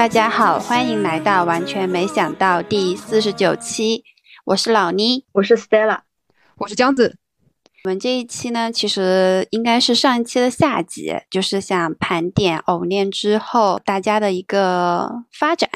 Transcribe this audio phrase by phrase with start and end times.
[0.00, 4.02] 大家好，欢迎来到完全没想到第四十九期。
[4.46, 5.98] 我是老妮，我是 Stella，
[6.56, 7.18] 我是江子。
[7.84, 15.68] 我们这一期呢，其实应该是上一期的下集，就是想盘点偶恋之后大家的一个发展。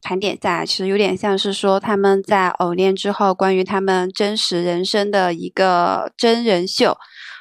[0.00, 6.96] 盘点下，其实有点像是说他们在偶恋之后，关于他们真实人生的一个真人秀。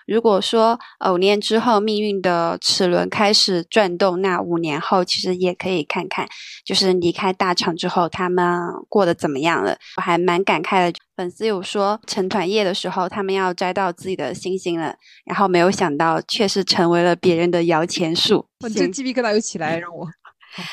[0.09, 6.27] 如果说偶恋之后命运的齿轮开始转动，那五年后其实也可以看看，
[6.65, 9.77] 就是离开大厂之后他们过得怎么样了。
[9.97, 18.47] 我还蛮感慨的，粉丝有说成团夜的时候他们要摘到自己的星星了，然后没有想到却是成为了别人的摇钱树。
[18.61, 20.07] 我这鸡皮疙瘩又起来，让我。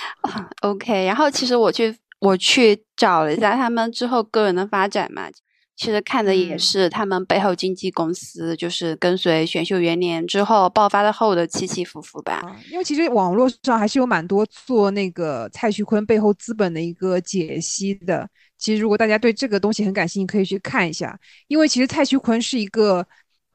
[0.63, 5.29] OK，然后其实我去我去找了一下他们之后个人的发展嘛。
[5.77, 12.41] 其实看的也是他们背后经纪公司，就是跟随选秀元年之后爆发的后的起起伏伏吧。
[12.73, 18.27] 因为其实网络上还是有蛮多做那个蔡徐坤背后资本的一个解析的。
[18.57, 21.19] 其实如果大家对这个东西很感兴趣，可以去看一下。
[21.47, 23.07] 因为其实蔡徐坤是一个，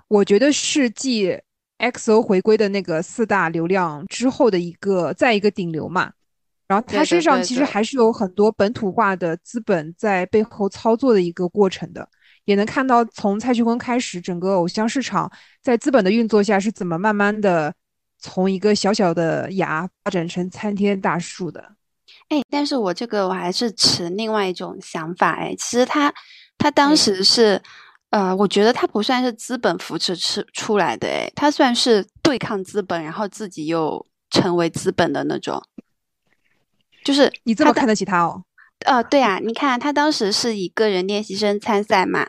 [0.08, 1.35] 我觉得是继
[1.80, 6.11] XO 回归的那个四大流量之后的一个再一个顶流嘛。
[6.72, 12.08] 然后他身上其实还是有很多本土化的资本在背后操作的一个过程的，
[12.45, 15.30] 也能看到从蔡徐坤开始，整个偶像市场
[15.61, 17.73] 在资本的运作下是怎么慢慢的
[18.19, 21.73] 从一个小小的芽发展成参天大树的。
[22.29, 26.13] 哎，但是我这个我还是持另外一种想法，哎，其实他
[26.57, 27.62] 他当时是，
[28.12, 35.62] 呃，我觉得他不算是资本扶持出出来的，哎，他算是对抗资本，然后自己又成为资本的那种。
[37.03, 38.44] 就是你这么看得起他哦？
[38.85, 42.28] 呃，对啊，你看他当时是以个人练习生参赛嘛，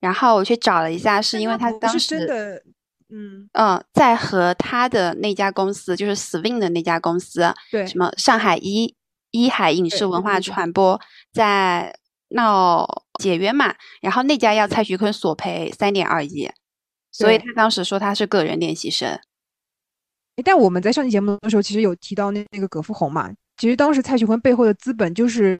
[0.00, 2.62] 然后我去找了一下，是因为他当时真的，
[3.08, 8.94] 嗯嗯，在和他的那家公司，就是 Swing 的那家公司，对，什么上海一
[9.30, 11.00] 一海影视文化传播
[11.32, 11.96] 在
[12.28, 12.86] 闹
[13.18, 16.50] 解约嘛，然后那家要蔡徐坤索赔三点二亿，
[17.10, 19.18] 所以他当时说他是个人练习生。
[20.44, 23.32] 但我们在上期节目的时候，其实有提到那那个葛富红嘛。
[23.56, 25.58] 其实当时蔡徐坤背后的资本就是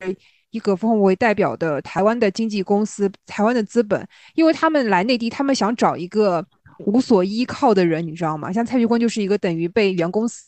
[0.51, 6.45] 以葛富红为代表的台湾的经纪公司，台湾的资本，因为他们来内地，他们想找一个
[6.87, 8.53] 无所依靠的人，你知道吗？
[8.53, 10.45] 像蔡徐坤就是一个等于被原公司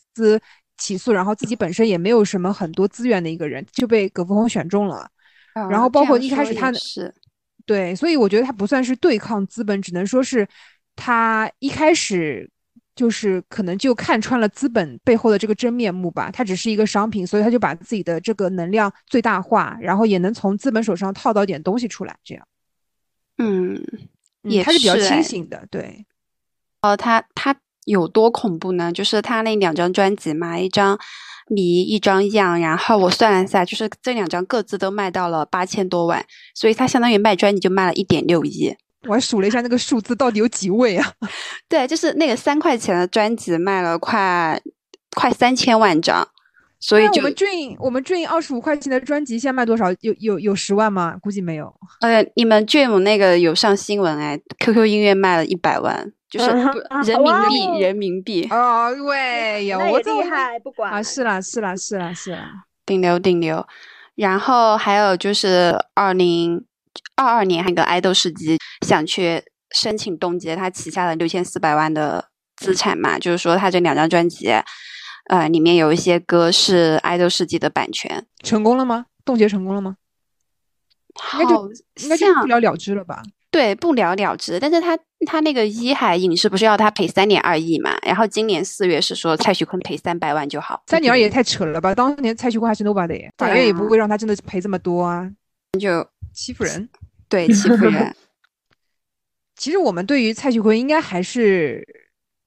[0.77, 5.09] 起诉，然后自己本身也没有什么很多资源的一个人，就被葛富红选中了。
[5.69, 7.13] 然后包括一开始他是，
[7.65, 10.47] 对，所以我觉得他不算是对抗资本，只能说是
[10.95, 12.49] 他一开始。
[12.97, 22.45] 就是可能就看穿了资本背后的这个真面目吧，它只是一个商品，所以他就把自己的这个能量最大化，然后也能从资本手上套到点东西出来，这样。
[23.37, 23.81] 嗯，
[24.41, 26.07] 也他是比较清醒的，对。
[26.81, 27.55] 哦，他他
[27.85, 28.91] 有多恐怖呢？
[28.91, 30.99] 就是他那两张专辑嘛，一张
[31.47, 36.25] 迷，一张样，然后我算了一下，就是这两张各自都卖到了八千多万，
[36.55, 38.75] 所以他相当于卖专辑就卖了一点六亿。
[39.07, 41.13] 我还数了一下那个数字到底有几位啊？
[41.69, 44.59] 对，就是那个三块钱的专辑卖了快
[45.15, 46.27] 快三千万张，
[46.79, 49.91] 所以我们 Dream 我们 Dream 二十五块钱的专辑现在卖多少？
[50.01, 51.15] 有有有十万吗？
[51.21, 51.73] 估计没有。
[52.01, 58.47] 呃，你们 Dream 那个有上新闻哎，QQ 音乐卖了一百万，就是人民币人民币。
[58.49, 63.65] 哦喂，有我厉害，不管啊，是啦是啦是啦是啦，顶流顶流。
[64.15, 66.65] 然后还有就是二零。
[67.15, 73.17] 二二年，还有个爱豆世纪想去申请冻结他旗下的六千四百万的资产嘛？
[73.19, 74.49] 就是说，他这两张专辑，
[75.29, 79.05] 呃，里面有一些歌是爱豆世纪的版权，成功了吗？
[79.25, 79.97] 冻结成功了吗？
[81.33, 81.71] 应该就
[82.03, 83.23] 应该就不了了之了吧？
[83.49, 84.59] 对，不了了之。
[84.59, 87.97] 但是他他那个一海影视不是要他赔三点二亿嘛？
[88.05, 90.83] 然后今年四月是说蔡徐坤赔三百万就好。
[90.87, 91.95] 三点二也太扯了吧？
[91.95, 95.27] 当年蔡徐坤还是 nobody，法院也不会让他真的赔这么多啊。
[95.79, 96.07] 就
[96.37, 96.87] 欺负人，
[97.27, 98.15] 对欺负人。
[99.55, 101.83] 其实我们对于蔡徐坤应该还是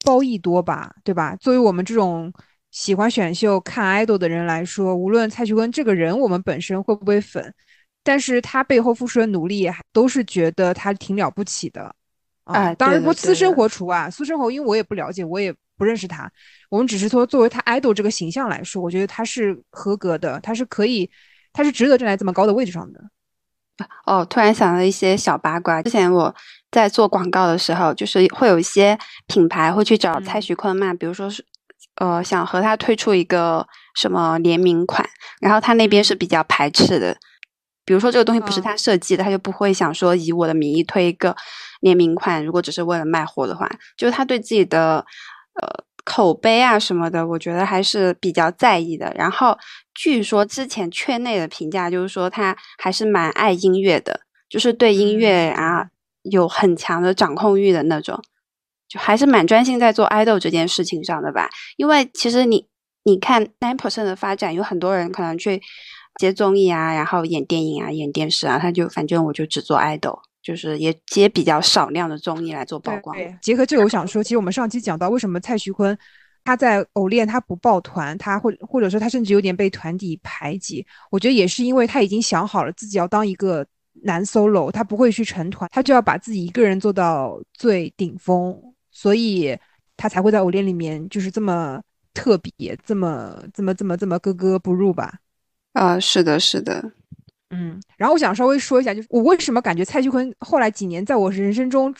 [0.05, 1.35] 褒义多吧，对吧？
[1.37, 2.33] 作为我们这种
[2.71, 7.53] 喜欢选秀、看爱豆的人来说，无论蔡徐坤这个人我们本身会不会粉，
[8.05, 11.93] 但是他背后付出的努力，都是觉得他挺了不起的。
[12.45, 16.31] 啊，当然不私生活除外，私生活因为我也不了解，我也不认识他，
[16.69, 21.11] 我们只是说作为他 idol 这个形象来说，我觉得他是合格的，他是可以，
[21.53, 23.03] 他是值得站在这么高的位置上的。
[24.06, 25.82] 哦，突然想到一些小八卦。
[25.82, 26.35] 之前我
[26.71, 31.44] 在做广告的时候，就是会有一些品牌会去找蔡徐坤嘛，比如说是
[31.97, 35.09] 呃想和他推出一个什么联名款，
[35.41, 37.17] 然后他那边是比较排斥的。
[37.85, 41.35] 比如说这个东西不是他设计的，他就不会想说以我的名义推一个
[41.81, 42.44] 联名款。
[42.44, 45.05] 如果只是为了卖货的话，就是他对自己的
[45.61, 49.12] 呃口碑啊什么的，我觉得还是比较在意的。
[49.15, 49.57] 然后
[49.95, 55.87] 据说之前圈内的评价就是说他还是蛮爱音乐的，就是对音乐啊
[56.23, 58.21] 有很强的掌控欲的那种，
[58.89, 61.49] 就还是蛮专心在做爱豆这件事情上的吧。
[61.77, 62.67] 因为其实你
[63.05, 65.61] 你看 nine percent 的发展，有很多人可能去。
[66.19, 73.17] 接综艺啊，然后演电影啊，演电视啊，他就反正我就只做爱豆，就是也接比较少量的综艺来做曝光。
[73.43, 75.97] 结合这个，我想说，其实我们上期讲到，为什么蔡徐坤
[76.43, 83.67] 他在偶练他不抱团，他或或者说他甚至有点被团体排挤，我觉得也是因为他已经想好了自己要当一个
[84.03, 88.57] 男 solo，他不会去成团，他就要把自己一个人做到最顶峰，
[88.91, 89.55] 所以
[89.97, 91.79] 他才会在偶练里面就是这么
[92.15, 95.19] 特别，这么这么这么这么格格不入吧。
[95.75, 96.93] 啊，是的，是的，
[97.50, 101.94] 嗯，然后我想稍微说一下，就是我为什么感觉蔡徐坤后来几年在我人生中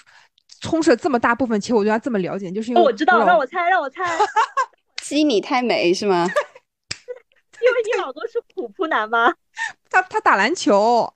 [0.61, 4.05] 充斥了这么大部分，其实我对他这么了解，就是因为我知道，让我猜，让我猜，
[5.03, 6.27] 鸡你太美是吗？
[7.61, 9.35] 因为你老公是普扑男吗？
[9.91, 11.13] 他他打篮球，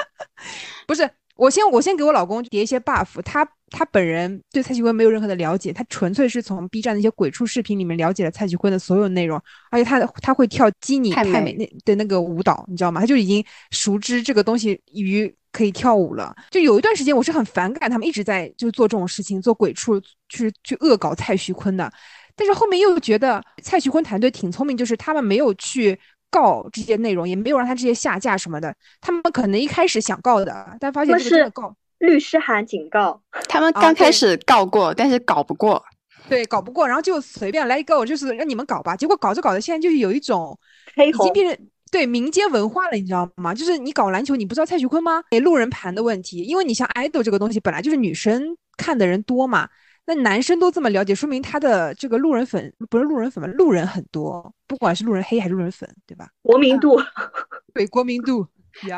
[0.86, 1.10] 不是。
[1.36, 9.40] 我先我先给我老公叠一些 buff，他他本人对蔡徐坤没有任何的了解，他纯粹是从 B 站那些鬼畜视频里面了解了蔡徐坤的所有内容，
[9.70, 13.00] 而且他他会跳基尼太美那的那个舞蹈，你知道吗？
[13.00, 16.32] 他就已经熟知这个东西于可以跳舞了。
[16.52, 21.92] 就有一段时间我是很反感他们一直在就做这种事情，做鬼畜去去恶搞蔡徐坤的，
[22.36, 25.98] 但是后面又觉得蔡徐坤团队挺聪明，就是他们没有去。
[26.34, 35.80] 告这些内容也没有让他直接下架什么的，他们可能一开始想告的，但发现这个告律师函警告，他们刚开始告过，但是搞不过，
[36.28, 38.96] 对，搞不过，然后就随便来一个，就是让你们搞吧。
[38.96, 40.58] 结果搞着搞着，现在就是有一种
[40.96, 43.54] 已经变成对民间文化了，你知道吗？
[43.54, 45.22] 就是你搞篮球，你不知道蔡徐坤吗？
[45.30, 49.68] 给路人盘的问题，因为你像 idol 这个东西，本来就是女生看的人多嘛。
[50.06, 53.50] 那男生都这么了解，说明他的这个路人粉不是路人粉吧？
[53.56, 56.28] 路人很多，不管是路人黑还是路人粉，对吧？
[56.42, 57.00] 国民度，
[57.72, 58.46] 对国民度。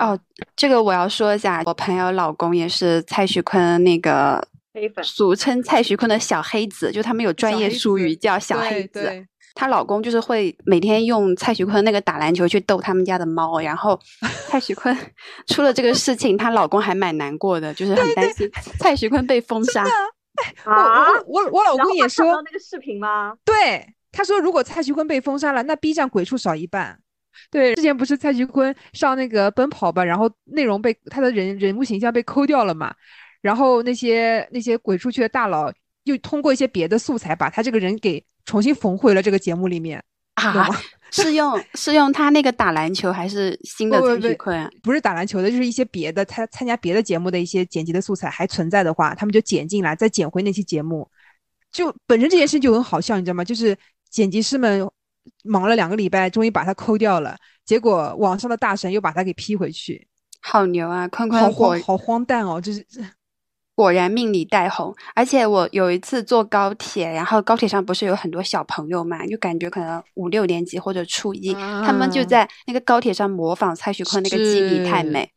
[0.00, 0.19] 哦，
[0.56, 4.43] 这个我要说一下，我朋友老公也是蔡徐坤那个
[4.73, 9.26] 黑粉，俗称蔡徐坤的小黑子，就他们有专业术语叫小黑子。
[9.55, 13.99] 她老公就是会每天用蔡徐坤那个打篮球去逗他们家的猫，然后
[14.49, 14.94] 蔡徐坤
[15.47, 19.85] 出了这个事情，她老公还蛮难过的，就是很担心蔡徐坤被封杀。
[20.65, 21.12] 啊！
[21.27, 23.37] 我我我老公也说那个视频吗？
[23.44, 26.99] 对，他说如果蔡徐坤被封杀了，那 B 站鬼畜少一半。
[27.50, 32.94] 对，之前不是蔡徐坤上那个奔跑吧，然后内容被他的人人物形象被抠掉了嘛，
[33.43, 35.71] 然后那些那些鬼畜区的大佬
[36.05, 40.03] 又通过一些别的素材把他这个人给重新缝回了这个节目里面
[40.35, 40.69] 啊。
[41.22, 44.70] 是用 是用他那个打篮球还是新的蔡徐坤？
[44.82, 51.08] 不是打篮球的，就是一些别的他参加别的节目的一些剪辑的素材还存在的话，他们就剪进来，再剪回那期节目。
[51.73, 53.44] 就本身这件事就很好笑，你知道吗？
[53.44, 53.76] 就是
[54.11, 54.88] 剪辑师们
[55.44, 60.06] 忙了两个礼拜，终于把它抠掉了，结果网上的大神又把它给 P 回去。
[60.40, 61.08] 好牛啊！
[61.08, 62.85] 坤坤好荒好荒诞哦，就是。
[63.76, 75.30] 果然命里带红，而且我有一次坐高铁，然后高铁上不是有很多小朋友嘛，就感觉可能五六年级或者初一，他们就在那个高铁上模仿蔡徐坤那个基底太美，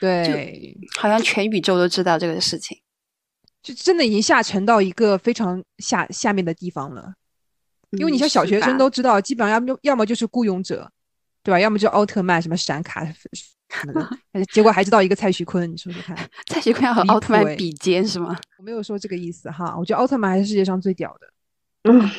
[0.00, 2.76] 对，好像全宇宙都知道这个事情，
[3.62, 7.14] 就真的已经下沉到一个非常下下面的地方了，
[7.92, 10.90] 因为你像小学生都知道，基本上要么要么就是孤勇者，
[11.44, 11.60] 对吧？
[11.60, 13.06] 要么就奥特曼什么闪卡。
[14.52, 16.16] 结果还知道一个蔡徐坤，你说说看，
[16.48, 18.36] 蔡徐坤要和奥特曼比肩是吗？
[18.58, 21.28] 我没有说这个意思哈，我觉得奥特曼还是世界上最屌的。
[21.90, 22.10] 嗯，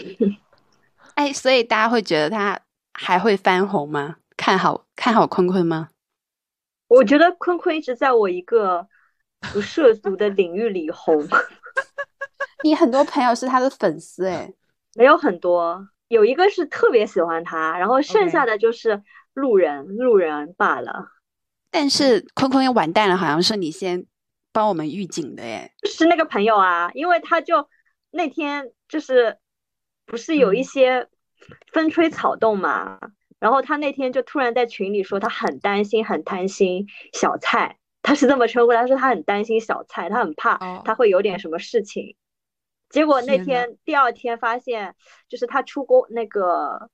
[1.16, 2.60] 哎，所以大家会觉得他
[2.94, 4.18] 还会翻红吗？
[4.38, 5.90] 看好看好坤坤吗？
[6.88, 8.88] 我觉得坤坤一直在我一个
[9.54, 11.28] 不涉足的领域里红。
[12.64, 14.54] 你很多朋友是他的粉丝哎？
[14.96, 19.02] 没有很多，有一个是特别喜欢他，然后剩下的就是
[19.34, 21.12] 路人，路人罢了。
[21.78, 24.06] 但是坤坤要完蛋了，好像是你先
[24.54, 27.68] 帮我们预警的耶，是那个朋友啊，因为他就
[28.12, 29.38] 那天就是
[30.06, 31.10] 不是有一些
[31.74, 32.98] 风吹草动嘛，
[33.40, 42.16] 然后他那天就突然在群里说他很担心，很担心小蔡，他是这么称呼，他说他很担心小蔡，他很怕他会有点什么事情，
[42.90, 44.96] 结果那天第二天发现，
[45.28, 46.90] 就是他出过那个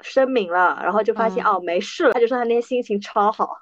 [0.00, 1.46] 声明了，然后就发现、嗯。
[1.46, 3.56] 哦没事了，他就说他那天心情超好。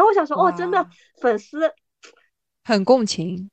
[0.00, 0.88] 然后我想说，哦，真的
[1.20, 1.70] 粉丝
[2.64, 3.50] 很共情。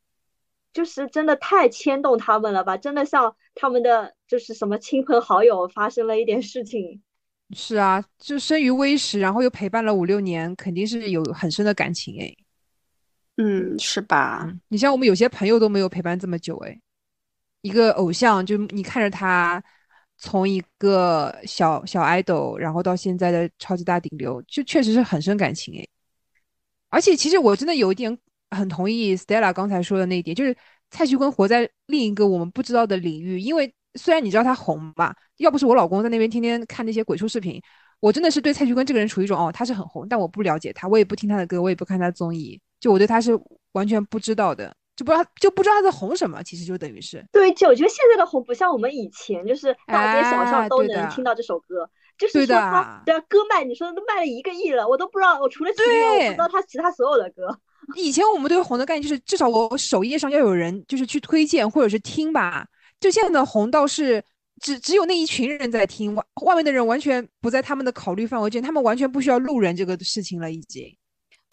[0.71, 2.77] 就是真的太牵动他们了吧？
[2.77, 7.01] 真的像他们的就是什么亲朋好友发生了一点事情，
[7.53, 12.33] 是啊，就生于微时，然后又陪伴了五六年，肯定是有很深的感情哎。
[13.35, 14.45] 嗯，是吧？
[14.47, 16.79] 嗯，你像我们有些朋友都没有陪伴这么久哎，
[17.61, 19.61] 一个偶像，就你看着他
[20.17, 25.85] 从一个小小 idol，然后到现在的超级大顶流，就确实是很深感情哎。
[26.97, 28.17] 而且其实我真的有一点
[28.49, 30.57] 很同意 Stella 刚才说的那一点，就是
[30.89, 33.39] 蔡徐坤活在另一个我们不知道的领域。
[33.39, 37.61] 因为虽然你知道他红吧，要不是我老公在那边天天看那些鬼畜视频，
[37.99, 43.39] 我真的是对蔡徐坤这个人处于一种哦，他是很红，但我不了解他，我也不听他的歌，我也不看他的综艺，就我对他是
[43.73, 51.87] 完全不知道的，就不知道就不知道他在红什么，其实就等于是对，就我觉得现在的红不像我们以前，就是大街小哎巷都能听到这首歌。
[52.17, 57.59] 就是对说他的对啊，歌卖你说都卖了一个亿了，我都不知道，我除了齐豫，我不知道他其他所有的歌。
[57.95, 62.65] 以前我们对红的概念就是至少我首页上要有人就是去推荐或者是听吧，
[62.99, 64.21] 就现在的红倒是
[64.61, 70.83] 只只有那一群人在听，外外面的人完全不在他们的考虑范围之内，他们完全不需要路人这个事情了已经。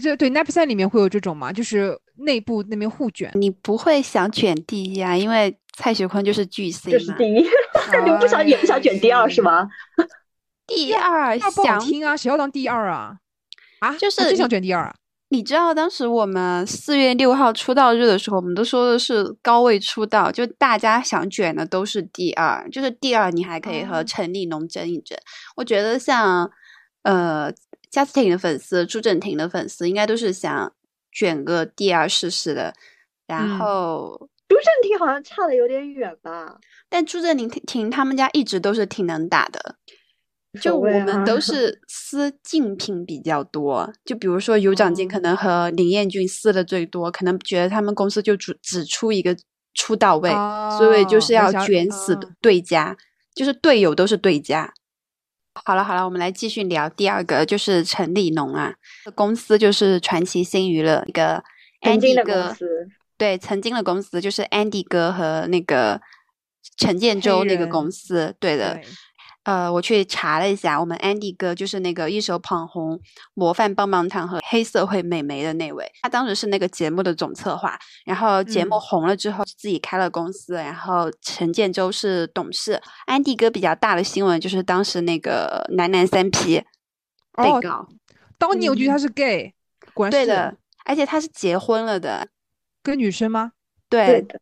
[0.03, 1.53] 这对 Nap 三里面会有这种吗？
[1.53, 6.99] 就是内部那边互卷，你不会想卷第一啊，因为蔡徐坤就是巨星嘛。
[6.99, 7.47] 这是第一，
[7.93, 9.69] 但 你们不想也不想卷第二是吗？
[10.67, 13.17] 第二第二不好想听啊，谁要当第二啊？
[13.81, 14.95] 啊，就是我最想卷第二啊！
[15.29, 25.19] 你知道当时我们四月六号出道日的时候，我们都说的是高位出道，就大家想卷的都是第二，就是第二你还可以和哦陈立农争一争。
[25.57, 26.51] 我觉得像
[27.03, 27.53] 呃
[27.91, 30.73] 贾斯汀的粉丝、朱正廷的粉丝，应该都是想
[31.11, 32.73] 卷个第二试试的。
[33.27, 36.59] 然嗯后，朱正廷好像差的有点远吧？
[36.89, 39.77] 但朱正廷廷他们家一直都是挺能打的。
[40.61, 41.39] 就我们都。
[41.45, 45.11] 是撕竞品比较多，就比如说尤长进哦。
[45.13, 49.37] 可能和林彦俊撕的最多，可能觉得他们公司就只只出一个
[49.75, 50.31] 出道位，
[50.79, 52.97] 所以就是要卷死对家，
[53.35, 54.73] 就是队友都是对家。
[55.67, 58.73] 好了好了，我们来继续聊第二个，就是陈立农啊，
[59.15, 61.45] 公司就是传奇新娱乐一个
[61.83, 66.01] Andy 的哥公，司，对，曾经的公司就是 Andy 哥和那个
[66.79, 68.77] 陈建州那个公司，对的。
[68.77, 68.85] 对
[69.45, 72.99] 呃，我去查了一下，我们 Andy 哥就是那个一手捧红
[73.35, 82.81] 模范棒棒糖和黑社会美眉的那位，他当时是那个节目的总策划，然后节目嗯红了之后自己开了公司，然后陈建州是董事。
[83.07, 86.65] Andy 哥比较大的新闻就是当时那个男男三 P
[87.37, 87.89] 被哦告，
[88.39, 89.55] 当年我觉得他是 gay，
[89.93, 92.29] 果然对的，而且他是结婚了的，
[92.83, 93.53] 跟女生吗？
[93.91, 94.41] 对，对，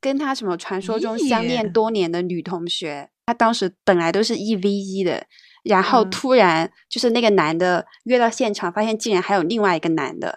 [0.00, 5.24] 跟他什么传说中相恋多年的女同学，他当时本来都是一 v 一的，
[5.62, 6.10] 然后嗯。
[6.10, 10.36] 突然就是那个男的约到现场，发现竟然还有另外一个男的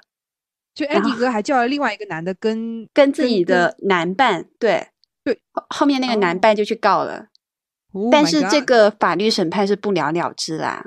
[0.76, 4.88] 就然 Andy 哥还叫了另外一个男的跟跟自己的男伴，对
[5.24, 6.40] 对，后后面那个男哦。
[6.40, 7.28] 伴就去告了
[7.94, 10.84] ，Oh 但是这个法律审判是不了了之啦。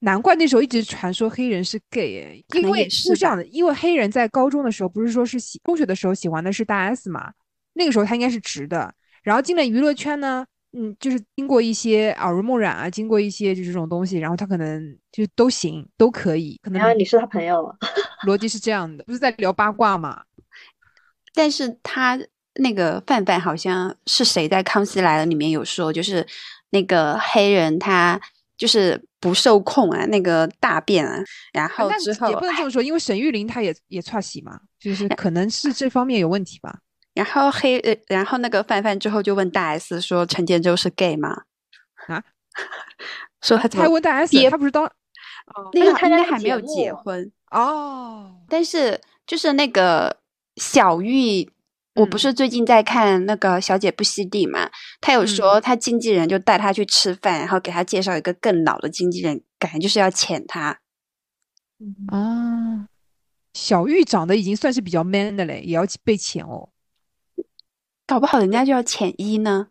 [0.00, 7.32] 难怪那时候一直传说黑人是 gay 哎，因为是这样的，因为黑人在高中的时候不是说是喜中学的时候喜欢的是大 S 嘛，
[7.74, 17.74] 那个时候他应该是直的，然后进了娱乐圈呢，嗯，就是经过一些耳濡目染啊，经过一些就这种东西，然后他可能就都行，都可以，可能然后你是他朋友，
[18.26, 20.22] 逻辑是这样的，不是在聊八卦嘛？
[21.34, 22.18] 但是他
[22.54, 26.26] 那个范范好像是谁在《康熙来了》里面有说，就是
[26.70, 28.20] 那个黑人他
[28.56, 31.18] 就是不受控啊，那个大便啊，
[31.52, 36.78] 然后之后也不能这么说，因为沈玉琳她也也串戏嘛，就是 可能是这方面有问题吧。
[37.14, 41.42] 然后黑呃，然后那个范范之后就问大 S 说陈建州是 gay 吗？
[42.08, 42.22] 啊？
[43.42, 44.90] 说他怎么他还问大 S，憋他不是当
[45.72, 50.18] 那个应他是参加那个该还没有结婚，哦，但是就是那个
[50.56, 51.50] 小玉，
[51.94, 60.80] 我不嗯是最近在看那个《小姐不吸地》嘛，他有嗯说他经纪人就带他去吃饭，然后给他介绍一个更老的经纪人，感觉就是要潜他。
[62.08, 62.86] 啊，
[63.54, 66.69] 小玉长得已经算是比较 man 的嘞，也要被潜哦。
[68.10, 69.68] 搞不好人家就要潜一呢。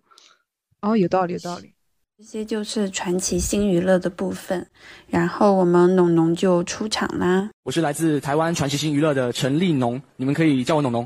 [0.80, 1.74] 哦，有道理，有道理。
[2.18, 4.66] 这些就是传奇新娱乐的部分，
[5.08, 7.50] 然后我们农农就出场啦。
[7.64, 11.06] 我是来自台湾传奇新娱乐的陈立农，你们可以叫我农农。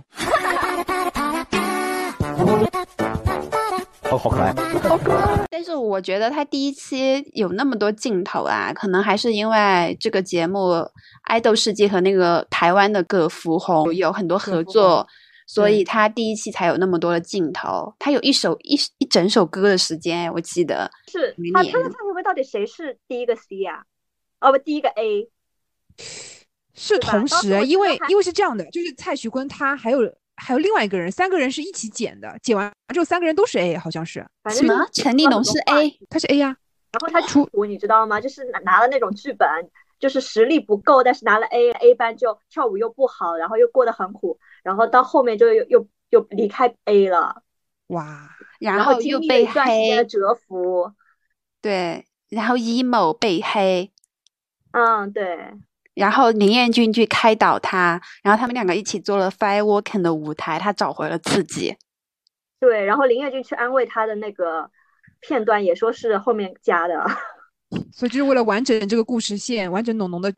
[4.04, 4.54] 好好可爱。
[5.50, 10.60] 但是我觉得他第一期有那么多镜头啊，可能还是因为这个节目
[11.24, 15.08] 《爱豆世界》和那个台湾的葛福红有很多合作，
[15.53, 17.93] 所以他第一期才有那么多的镜头。
[18.00, 20.89] 他有一首一一整首歌的时间，我记得。
[21.07, 23.83] 是他他的年蔡徐坤到底谁是第一个 C 呀、
[24.41, 25.29] 哦不，第一个 A。
[26.74, 30.00] 是同时，因为因为是这样的，就是蔡徐坤他还有
[30.38, 34.88] 还有另外一个人，三个人是一起剪的，剪完之后三个人都是 A，好像是什么？
[34.91, 36.57] 陈立农是 A，他是 A 呀、
[36.93, 38.19] 然后他出出你知道吗？
[38.19, 39.48] 就是拿拿了那种剧本，
[40.00, 47.43] 就是实力不够，但是拿了 A A 班就跳舞又不好，然后又过得很苦，然后到后面就又又又离开 A 了，
[47.88, 48.29] 哇，
[48.60, 50.91] 然后又被黑，蛰伏。
[51.62, 53.91] 对，然后 emo 被黑，
[54.72, 55.38] 嗯，对，
[55.93, 61.75] 然后林彦俊去开导他，然后他们两个一起做了 Firework 的舞台，他找回了自己。
[62.60, 64.70] 对，然后林彦俊去安慰他的那个
[65.20, 67.05] 片段也说是后面加的。
[67.91, 70.34] 所以就是为了完整这个故事线，完整浓浓的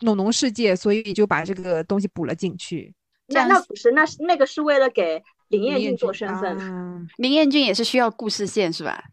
[0.00, 2.94] 农农世界，所以就把这个东西补了进去。
[3.28, 6.58] 那那不是，那是那个是为了给林彦俊做身份。
[6.58, 9.04] 啊林彦俊也是需要故事线是吧？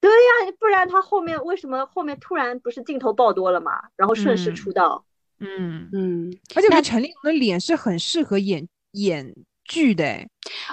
[0.00, 3.72] 对呀，不然他后面为什么后面突然不是镜头爆多了嘛？
[3.96, 5.04] 然后顺势嗯出道。
[5.40, 10.28] 嗯，嗯，而且我觉得陈立农的脸是很适合演演剧的，哎，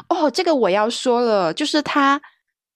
[0.10, 2.20] 哦，这个我要说了，就是他，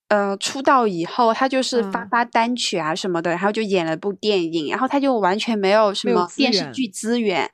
[0.09, 7.49] 呃，出道以后，他就是发嗯发单曲啊什么的，然后就演了部电影，然后他就完全没有什没有资么电视剧资源。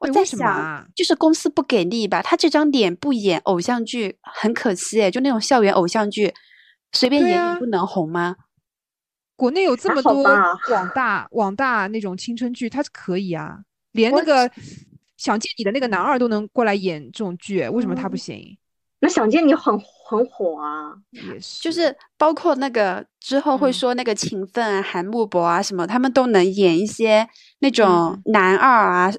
[0.00, 0.86] 我，在想，啊？
[0.94, 2.20] 就是公司不给力吧？
[2.22, 6.34] 他这张脸不演偶像剧很可惜诶，就那种校园偶像剧，
[6.92, 8.36] 随便演演不能红吗？
[9.36, 10.58] 国内有这么多网
[10.94, 13.60] 大网大那种青春剧，他是可以啊，
[13.92, 14.50] 连那个
[15.16, 18.58] 想见你的那个男二都能过来演这种剧，为什么他不嗯行？
[19.02, 19.74] 那想见你很
[20.06, 20.92] 很火啊。
[21.10, 27.26] 也是，就是包括那个之后会嗯说那个勤奋啊、韩木博啊什么，他们都能演一些
[27.60, 29.10] 那种嗯男二啊、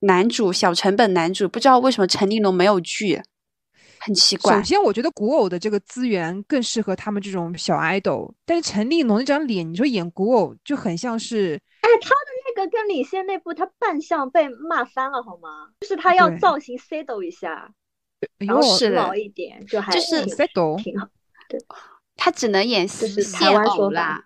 [0.00, 3.20] 男主小成本男主，不知道为什么陈立农没有剧，
[3.98, 4.62] 很奇怪首。
[4.62, 15.70] 先，我觉得古偶的这个资源更适合他们这种小 idol，但是陈立农那张脸，你说演古偶就很像是，哎，他的那个跟李现那部，他扮相被骂翻了好吗？
[15.80, 17.72] 就是他要造型 settle 一下，
[18.38, 21.08] 然后时是的髦一点，就还就是挺 settle，挺好。
[21.48, 21.58] 对
[22.16, 24.24] 他只能演是现偶啦，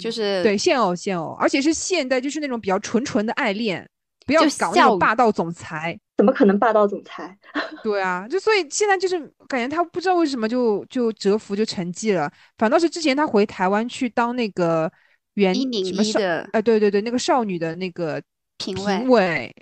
[0.00, 3.88] 就是对现偶现偶，而且是现代，就是那种比较纯纯的爱恋，
[4.28, 5.98] 不要搞那笑种霸道总裁。
[6.16, 7.36] 怎么可能霸道总裁？
[7.82, 14.90] 对啊，就所以现在就是感觉他不知道为什么就就蛰伏就沉寂了，反倒是之前他回台湾去当那个
[15.34, 18.20] 原什么少，哎呃，对对对，那个少女的那个
[18.58, 19.56] 评委评委，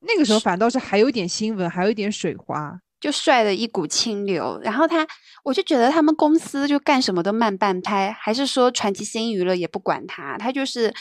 [0.00, 2.78] 那个时候反倒是还有点新闻，还有一点水花。
[3.00, 4.60] 就帅的一股清流。
[4.62, 5.06] 然后他，
[5.42, 10.92] 我就觉得他们公司就干什么都慢半拍，还是说传奇新娱乐也不管他，他就是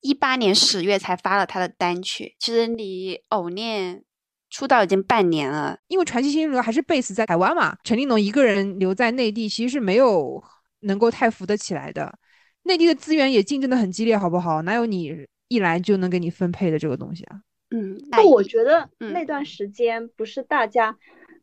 [0.00, 4.02] 一八年十月才发了他的单曲，其实离偶念
[4.50, 5.78] 出道已经半年了。
[5.88, 10.42] 因为传奇新娱乐还是 base 在台湾嘛，陈立农一个人留在内地，其实是没有
[10.80, 12.18] 能够太扶得起来的。
[12.62, 14.62] 内地的资源也竞争的很激烈，好不好？
[14.62, 17.40] 哪有你一来就能给你分配的这个东西啊？
[17.70, 20.96] 嗯，那我觉得嗯那段时间不是大家，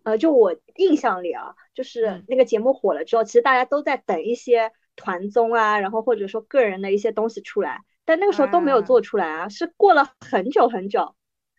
[0.03, 8.81] 呃，就我印象里啊，就是嗯那个节目火了之后，其实大家都在等一些团综啊，然后或者说个人的一些东西出来，但那个时候都没有啊。
[8.81, 11.15] 做出来啊，是过了很久很久，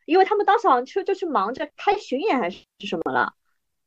[0.06, 3.34] 因为他们当时好像就就去忙着开巡演还是什么了，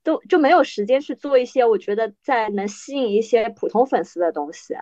[0.04, 4.76] 都就没有时间去做一些我觉得在能吸引一些普通粉丝的东西，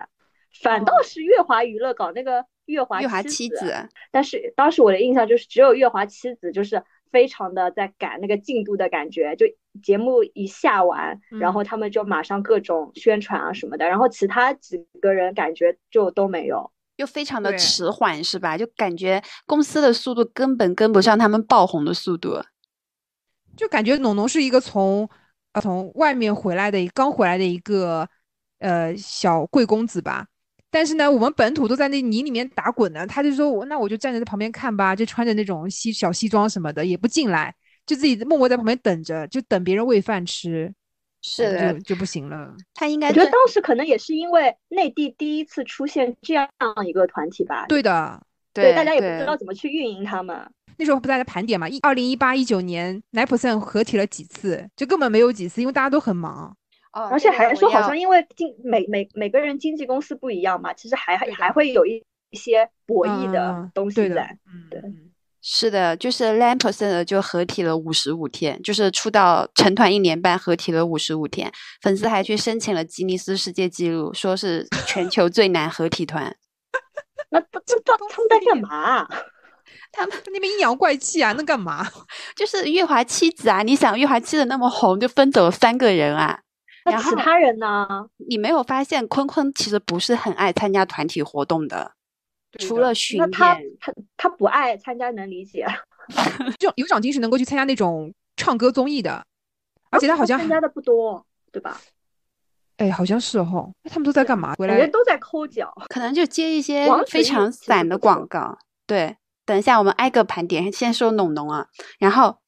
[0.62, 1.02] 反倒哦。
[1.02, 9.46] 是月华娱乐搞那个月华月华妻子，但是当时我的印象就是只有月华妻子就是非常的在赶那个进度的感觉，就
[9.82, 11.64] 节目一下完，然后嗯。
[11.64, 16.70] 他们就马上各种宣传啊什么的，然后其他几个人感觉就都没有。
[16.98, 18.58] 又非常的迟缓，是吧？
[18.58, 22.40] 就感觉公司的速度根本跟不上他们爆红的速度。
[23.56, 25.08] 就感觉农农是一个从
[25.52, 28.08] 呃从外面回来的一刚回来的一个
[28.58, 30.26] 呃小贵公子吧。
[30.70, 37.54] 但是呢，我们本土都在那泥里面打滚呢，他就说我那我就站在旁边看吧，就穿着那种西小西装什么的，也不进来，
[37.86, 40.74] 就自己默默在旁边等着，就等别人喂饭吃，
[41.28, 42.54] 是的就，就不行了。
[42.74, 46.48] 他应该我觉得当时可能也是因为内地第一次出现这样
[46.86, 48.20] 一个团体吧，对的，
[48.52, 50.50] 对，大家也不知道怎么去运营他们。
[50.76, 56.56] 那时候不大家盘点嘛，一二零一八一九年 nine percent 合体了几次，就根本没有几次，因为大家都很忙。
[56.92, 64.38] 哦，而且还说好像因为经每每每个人经纪公司不一样嘛，其实还还还会有一一些博弈嗯的东西在。，
[64.70, 65.07] 对嗯嗯
[65.40, 76.36] 是的，就是 l a m p e r s n 就合体了五十五天，就是出道成团一年半，合体了五十五天，粉丝还去申请了吉尼斯世界纪录，说是全球最难合体团。
[77.30, 79.08] 那不知道他们在干嘛啊？
[79.92, 81.86] 他们 那边阴阳怪气啊，那干嘛？
[82.36, 83.62] 就是月华妻子啊！
[83.62, 86.40] 你想月华妻子那么红，就分走了三个人啊。
[86.84, 87.86] 那然后其他人呢？
[88.28, 91.92] 你没有发现坤坤其实不是很爱参加团体活动的，
[92.58, 95.66] 除了巡那他演，他他不爱参加能理解，
[96.58, 99.24] 就有长金是能够去参加那种唱歌综艺的，
[99.90, 101.80] 而且他好像参加的不多，对吧？
[102.78, 103.72] 哎，好像是哦。
[103.82, 104.54] 那他们都在干嘛？
[104.54, 105.72] 回来感觉都在抠脚。
[105.88, 108.56] 可能就接一些非常散的广告。
[108.86, 111.66] 对，等一下我们挨个盘点，先说农农啊，
[111.98, 112.38] 然后。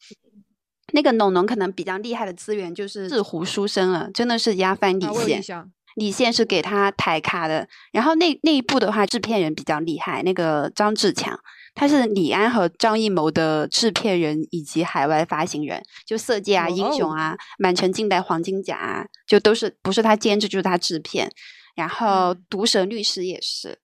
[0.93, 5.41] 那个农农可能比较厉害的资源就是四湖书生了，真的是压翻李啊，我有印现。
[5.41, 5.73] 象。
[5.97, 11.39] 李现是给他抬咖的，然后那那一部的话，制片人比较厉害，那个张志强，
[11.75, 21.31] 他是李安和张艺谋的制片人以及海外发行人，就《色戒》啊、《英雄》啊、《满城尽带黄金甲》啊，就都是不是他监制就是他制片，
[21.75, 23.79] 然后《毒舌律师》也是，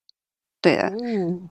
[0.61, 0.93] 对的。
[1.03, 1.51] 嗯，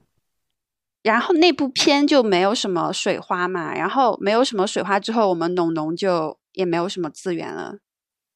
[1.04, 7.76] 然后那部片就没有什么水花嘛，然后没有什么水花之后，我们农农就也没有什么资源了，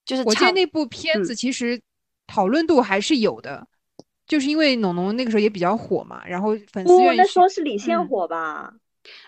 [0.05, 1.23] 就是我记得那部片嗯。
[1.23, 1.81] 子其实
[2.29, 3.65] 讨论度还是有的，
[4.27, 8.71] 就是因为农农那个时候也比较火嘛，然后粉丝不，愿意去那时候是李现嗯火吧？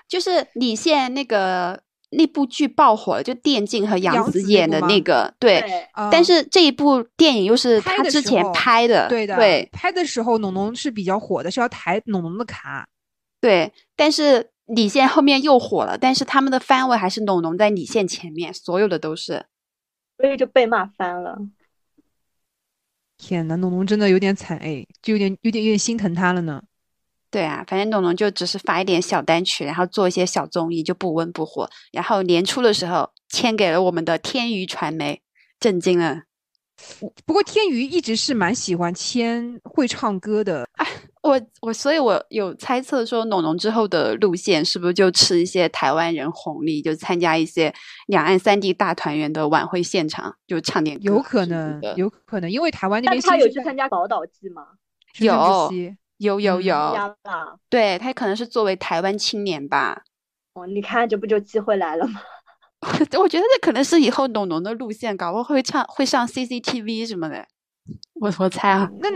[0.08, 5.64] 就是李现那个那部剧爆火了，就电竞和杨杨紫演的那个，对。
[6.12, 12.88] 但是这一部电影又是他之前的拍的，对的，对拍的时候农农是比较火的，是要抬农农的卡。
[13.40, 13.72] 对。
[13.96, 19.46] 但是李现后面又火了，但是他们的番位还是农农在李现前面，所有的都是。
[20.18, 21.38] 所以就被骂翻了。
[23.22, 26.60] 天呐，农农真的有点惨哎，就有点有点有点心疼他了呢。
[27.30, 31.70] 对啊，反正农农就只是发一点小单曲，然后做一些小综艺，就不温不火。
[31.92, 35.22] 然后年初的时候签给了我们的天娱传媒，
[35.60, 36.24] 震惊了。
[37.26, 40.68] 不过天娱一直是蛮喜欢签会唱歌的，
[41.22, 47.74] 我我，所以我有猜测说，农农之后的路线是不是就吃一些台湾人红利，就参加一些
[48.08, 54.66] 两岸三地大团圆的晚会现场，就唱点歌有可能，有可能，因为台湾那边他有去参加宝岛季吗？
[55.20, 55.72] 有
[56.18, 57.16] 有有有。
[57.70, 60.04] 对他可能是作为台湾青年吧。
[60.54, 62.22] 哦，你看这不就机会来了吗？
[63.20, 67.46] 我觉得这可能是以后农农的路线，搞不好会唱会上 CCTV 什么的。
[68.16, 69.10] 我我猜啊，那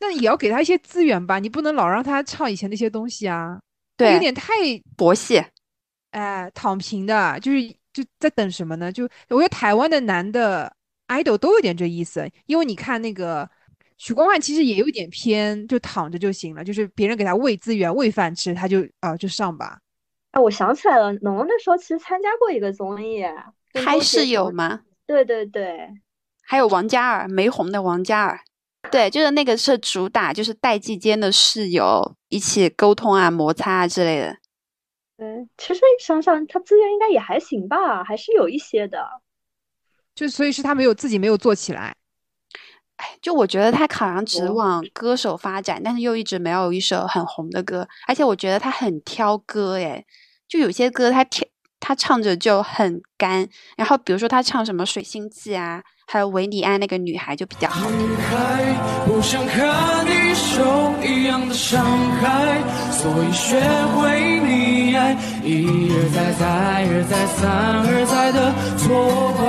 [0.00, 3.58] 那也要给他一些资源吧，你不能老让他唱以前那些东西啊，
[3.96, 4.52] 对，有点太
[4.96, 5.42] 博戏。
[6.10, 7.60] 哎躺平的，就是
[7.92, 8.92] 就在等什么呢？
[8.92, 10.72] 就我觉得台湾的男的
[11.08, 13.50] idol 都有点这意思，因为你看那个
[13.98, 19.78] 许光汉其实也有点偏，就躺着就行了，就是别人给他喂资源喂饭吃，他就啊、就上吧。
[20.30, 23.24] 哎，我想起来了，农农那时候其实参加过一个综艺，
[23.72, 24.82] 跟开周杰室友吗？
[25.06, 25.88] 对对对，
[26.44, 28.40] 还有王嘉尔，没红的王嘉尔，
[28.90, 34.36] 对，就是那个是主打，就是代际间的室友一起沟通啊、摩擦啊之类的。
[35.16, 39.04] 对，其实想想他资源应该也还行吧，还是有一些的。
[40.14, 41.94] 就所以是他没有自己没有做起来，
[42.98, 50.04] 哎，就我觉得他好像只哦往歌手发展，但是又一直没有一首很红的歌，而且我觉得他很挑歌，哎，
[50.46, 51.44] 就有些歌他挑
[51.86, 57.90] 他唱着就很干，然后比如说他唱什么《水星记》啊，还有维里安那个女孩就比较好。
[57.90, 61.84] 女孩不想和你受一样的伤
[62.22, 62.58] 害，
[62.90, 63.60] 所以学
[63.92, 65.12] 会溺爱，
[65.44, 69.44] 一而再，再而再，三而再的挫败。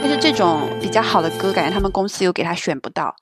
[0.00, 3.14] 但是这种比较好的歌，感觉他们公司又给他选不到，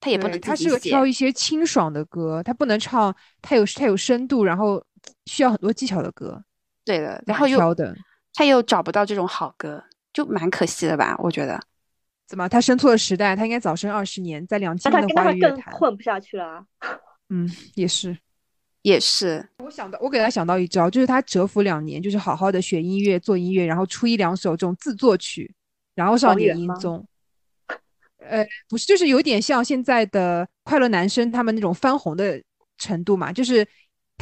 [0.00, 0.56] 他也不能他。
[0.56, 4.82] 适合挑一些清爽的歌，他不能唱太有太有深度，然后
[5.26, 6.42] 需要很多技巧的歌，
[6.84, 7.96] 对的，然后又挑的。
[8.32, 9.82] 他又找不到这种好歌，
[10.12, 11.16] 就蛮可惜的吧？
[11.18, 11.60] 我觉得。
[12.26, 12.48] 怎么？
[12.48, 15.74] 他生错了时代，他应该早生二十年，在两千年的跟他更华语乐坛。
[15.74, 16.64] 混不下去了啊。
[17.28, 18.16] 嗯，也是。
[18.82, 25.52] 也是，我想到，我给他想到一招，就是他蛰伏两年，就是好好的学音乐、做音乐，然后出一两首这种自作曲，
[25.94, 27.06] 然后上黄源吗点音综。
[28.20, 32.42] 呃，不是，就是有点像现在的快乐男生他们那种翻红的
[32.78, 33.66] 程度嘛，就是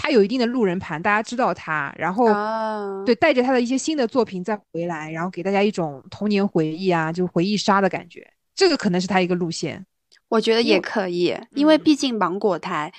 [0.01, 8.25] 他有一定的路人盘，大家知道他，然后、啊对带着他的一些新的作品再回来，然后给大家一种童年回忆啊，就回忆杀的感觉。
[8.55, 9.85] 这个可能是他一个路线。
[10.29, 12.93] 我觉得也可以，因为嗯毕竟芒果台，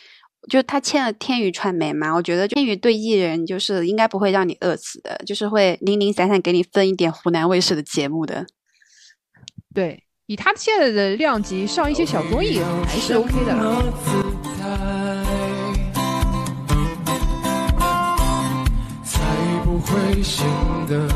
[0.50, 8.46] 就他签了天娱传媒嘛，我觉得天娱对艺人就是应该不会让你饿死的，就是会零零散散给你分一点湖南卫视的节目的。
[9.74, 14.39] 对，以他现在的量级上一些小综艺还是 OK 的啦。
[19.90, 20.46] 会显
[20.88, 21.08] 得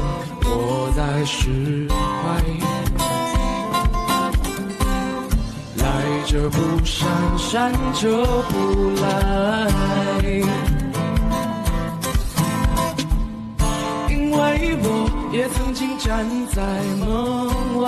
[0.46, 2.42] 我在释怀。
[5.78, 5.84] 来
[6.26, 9.06] 者不善，善者不来。
[14.10, 14.86] 因为我
[15.32, 16.62] 也曾经站在
[17.00, 17.84] 门外。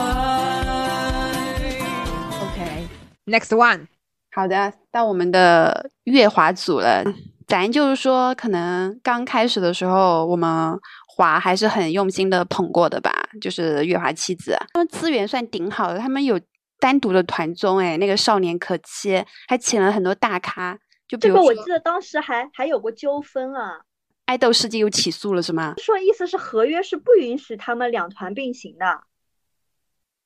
[2.42, 3.88] OK，next、one，
[4.32, 7.04] 好的，到我们的月华组了。
[7.48, 16.40] 咱就是说，可能刚开始的时候，我们华还是很用心的捧过的吧，就是月华妻子，他们资源算顶好的，他们有
[16.80, 20.78] 单独的团综，哎，那个少年可期，还请了很多大咖，
[21.08, 23.82] 就比这个我记得当时还还有过纠纷啊，
[24.26, 25.76] 爱豆世界又起诉了是吗？
[25.78, 29.04] 说意思是合约是不允许他们两团并行的。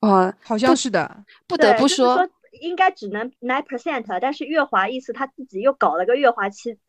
[0.01, 1.23] 哦，好像是的。
[1.45, 6.81] 不得不对就是说应该只能 nine percent，但是月华意思他自己又搞了个月华妻子，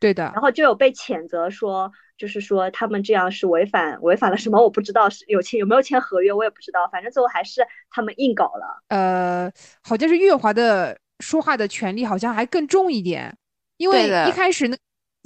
[0.00, 8.82] 对的然，后就有被谴责说，就是说他们这样是违反违反了什么，我不知道是有签有没有签合约，我也不知道，反正最后还是他们硬搞了。
[8.88, 9.50] 呃，
[9.82, 13.36] 好像是月华的说话的权利好像还更重一点，
[13.78, 14.76] 因为一开始那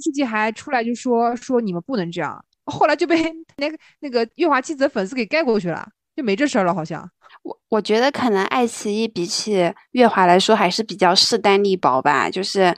[0.03, 3.17] 世纪还出来就说说你们不能这样，后来就被
[3.57, 7.09] 那个那个月华妻子的粉丝给盖过去了，就没这事儿了，好像。
[7.49, 12.75] 我我觉得可能爱奇艺比起乐华来说还是比较势单力薄吧，就是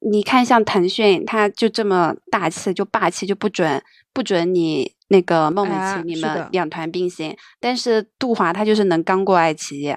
[0.00, 9.94] 你看像腾讯，它就这么大气，就霸气，就不准不准你那个孟美哎岐你们两团并行，但是杜华他就是能刚过爱奇艺，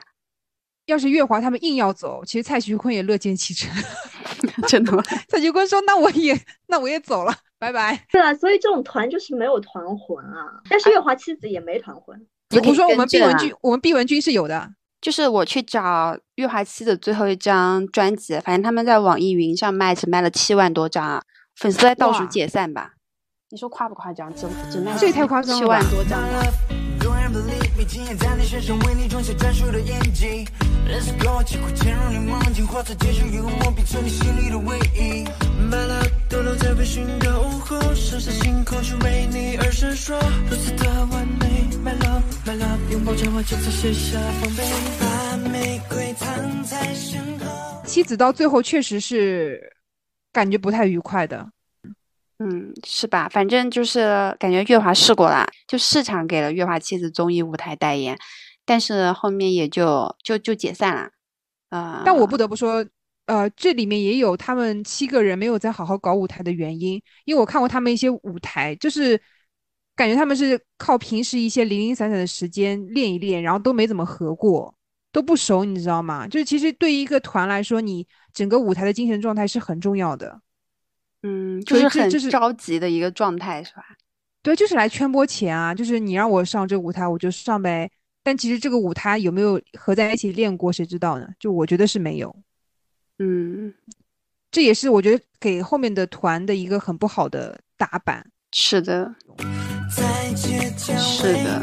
[0.85, 3.69] 要是月华他们硬要走，其实蔡徐坤也乐见其成。
[4.67, 5.03] 真的吗？
[5.27, 8.05] 蔡徐坤说：“那我也那我也走了，拜拜。
[8.11, 10.61] 对啊，所以这种团就是没有团魂啊。
[10.69, 14.71] 但是月华妻子也没团魂，”也可以我说我们毕文君，我们毕文君是有的。
[15.01, 21.21] 就是我去找月华七的最后一张专辑，反正他们在网易云上卖只卖了七万多张啊，
[21.55, 22.93] 粉丝在倒数解散吧？
[23.51, 24.33] 你说夸不夸张？
[24.33, 26.19] 只只卖这也太夸张七了吧万多张
[27.85, 27.91] 吧。
[27.91, 30.47] Go and believe me，经验在你身上为你装下专属的印记。
[30.87, 31.43] Let's go，
[32.09, 35.25] 你梦境，化作结变成你心里的唯一。
[35.69, 40.19] My love，都留在微醺的午后，剩下星空去为你而闪烁，
[40.49, 41.65] 如此的完美。
[41.83, 44.63] My love，My love，拥抱着我，就此卸下防备，
[44.99, 47.81] 把玫瑰藏在身后。
[47.85, 49.61] 妻子到最后确实是
[50.31, 51.47] 感觉不太愉快的。
[52.39, 53.29] 嗯，是吧？
[53.29, 58.17] 反正就是感觉月华试过啦，就市场给了月华妻子综艺舞台代言，
[58.65, 61.09] 但是后面也就就就解散了。
[61.69, 62.85] 呃，但我不得不说，
[63.27, 69.19] 呃，这里面也有他们七个人没有在好好搞舞台的原因，因为我看过他们一些舞台，就是
[69.95, 74.75] 感觉他们是靠平时一些零零散散的时间练一练，然后都没怎么合过，
[75.13, 76.27] 都不熟，你知道吗？
[76.27, 80.41] 就是其实对于一个团来说，你整个舞台的精神状态是很重要的。
[81.27, 83.83] 嗯，就是很所以这这是着急的一个状态，是吧？
[84.43, 87.89] 对，就是来圈播钱啊，就是你让我上这个舞台，我就上呗。
[88.21, 91.27] 但其实这个舞台有没有合在一起练过，谁知道呢？
[91.39, 92.35] 就我觉得是没有。
[93.17, 93.73] 嗯，
[94.51, 98.23] 这也是我觉得给后面的团的一个很不好的打板。
[98.51, 99.15] 是的，
[100.99, 101.61] 是的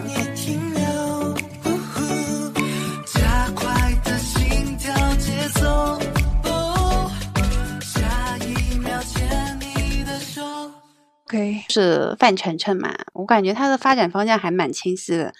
[11.32, 15.32] OK，是范丞丞嘛，我感觉他的发展方向还蛮清晰的，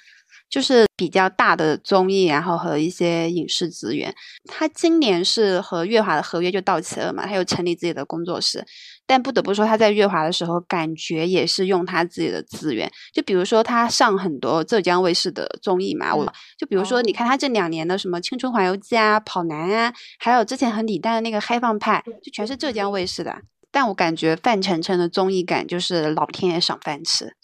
[0.49, 4.15] 就是比较大的综艺，然后和一些影视资源。
[4.47, 8.65] 他今年是和月华的合约就到期了嘛，他又成立自己的工作室。
[9.05, 12.91] 但不得不说，他在月华的时候，感觉也是用他自己的资源。
[13.13, 16.25] 就比如说，他上很多浙江卫视的综艺嘛，我
[16.57, 23.37] 就比如说，你看他这两年的什么《青春环游记》啊、《跑男》啊，还有之前和李诞的那个《嗨放派》，就全是浙江卫视的。
[23.73, 27.35] 但我感觉范丞丞的综艺感就是老天爷赏饭吃。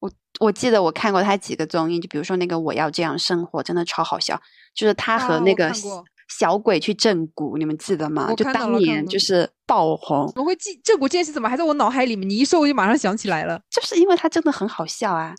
[0.00, 0.10] 我
[0.40, 4.40] 我记得我看过他几个综艺，就比如说那个《我要这样生活》，真的超好笑，
[4.74, 5.72] 就是他和那个
[6.28, 8.34] 小鬼去正骨，你们记得吗？
[8.34, 12.28] 就当年就是爆红，我会记这股这件事怎么还在我脑海里面？
[12.28, 13.60] 你一说我就马上想起来了。
[13.70, 15.34] 就是因为他真的很好笑啊。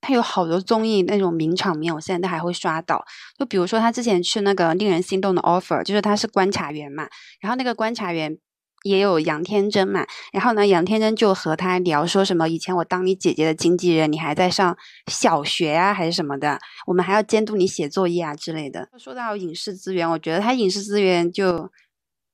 [0.00, 3.04] 他有好多综艺那种名场面，我现在都还会刷到。
[3.38, 7.06] 就比如说他之前去那个令人心动的 offer，就是他是观察员嘛，
[7.40, 8.36] 然后那个观察员
[8.82, 14.76] 也有杨天真嘛，然后呢，杨天真就和他聊说什么以前我当你姐姐的经纪人，你还在上
[15.10, 18.88] 小学啊还是什么的，我们还要监督你写作业啊之类的。
[18.98, 21.70] 说到影视资源，我觉得他影视资源就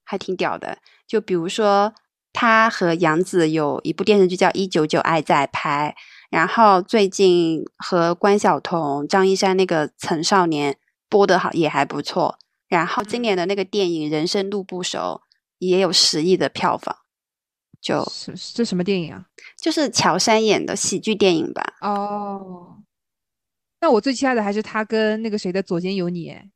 [0.04, 1.92] 还挺屌的，就比如说
[2.32, 5.94] 他和杨紫有一部电视剧叫《一九九爱在拍》。
[6.30, 10.72] 然后最近和关晓彤、张一山那个《曾少年》
[11.08, 12.38] 播的好也还不错。
[12.68, 15.22] 然后今年的那个电影《人生路不熟》
[15.58, 16.96] 也有十亿的票房，
[17.80, 19.26] 就是这什么电影啊？
[19.60, 21.74] 就是乔杉演的喜剧电影吧。
[21.80, 22.82] 哦，
[23.80, 26.50] 那我最期待的还是他跟那个谁的《左肩有你》哎，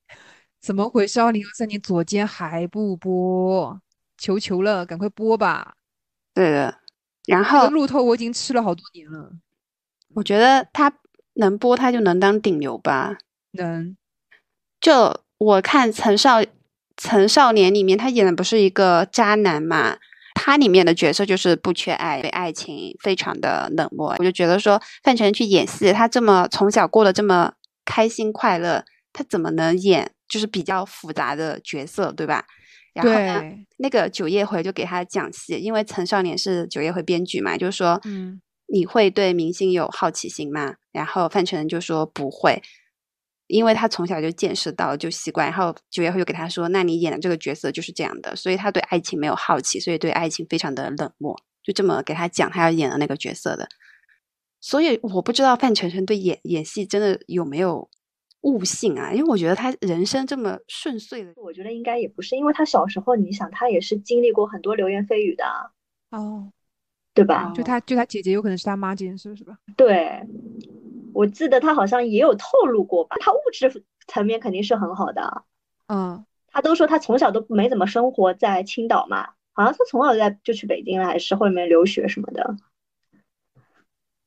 [0.60, 1.20] 怎么回事？
[1.20, 3.80] 二零二三年左肩还不播，
[4.18, 5.76] 求求了，赶快播吧！
[6.34, 6.78] 对的。
[7.26, 9.30] 然后路透我已经吃了好多年了，
[10.14, 10.92] 我觉得他
[11.34, 13.16] 能播，他就能当顶流吧。
[13.52, 13.96] 能
[14.80, 16.42] 就我看陈少
[17.02, 19.96] 陈少年里面，他演的不是一个渣男嘛？
[20.34, 24.14] 他里面的角色就是不缺爱，对爱情非常的冷漠。
[24.18, 27.52] 我就觉得说，范丞丞去演戏，他这么从小过得这么
[27.84, 32.44] 开心快乐，他怎么能演就是比较复杂的角色，对吧？
[32.94, 33.42] 然后呢，
[33.78, 40.74] 那个九夜回就给他讲戏，因为陈少年是九夜回编剧嘛，就是说，嗯，你会对明星有好奇心吗？
[40.92, 42.62] 然后范丞丞就说不会，
[43.52, 45.46] 因为他从小就见识到就习惯。
[45.46, 53.68] 然后九月后就给他说，那你演的这个角色就是这样的，所以他对爱情没有好奇，所以对爱情非常的冷漠，就这么给他讲他要演的那个角色的。
[54.60, 57.90] 所以我不知道范丞丞对演演戏真的有没有
[58.42, 59.12] 悟性啊？
[59.12, 65.70] 因为我觉得他人生这么顺遂的，我觉得应该也不是，因为他小时候，你想他也是经历过很多流言蜚语的啊，
[66.10, 66.52] 哦，
[67.12, 67.52] 对吧？
[67.54, 69.58] 就他就他姐姐有可能是他妈这件事是吧？
[69.76, 70.22] 对，
[71.14, 75.44] 我记得他好像也有透露过吧，他物质层面肯定是很好的，
[75.88, 82.56] 嗯，他都说他从小都没怎么生活在青岛嘛，好像他从小在就去北京了，还是后面留学什么的。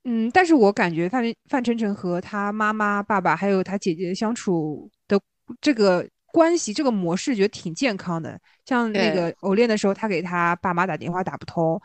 [0.07, 5.19] 嗯，但是我感觉范范丞丞和他妈妈、爸爸还有他姐姐相处的
[5.59, 8.39] 这个关系、这个模式，觉得挺健康的。
[8.67, 11.81] 像那个偶练的时候，他给他爸妈打电话打不通，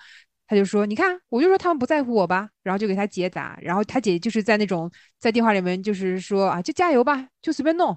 [0.50, 7.96] 他就说：“你看，我就说他们不在乎我吧。”然后就给他姐打，然后他姐就是在那种在电话里面就是说啊，就加油吧，就随便弄，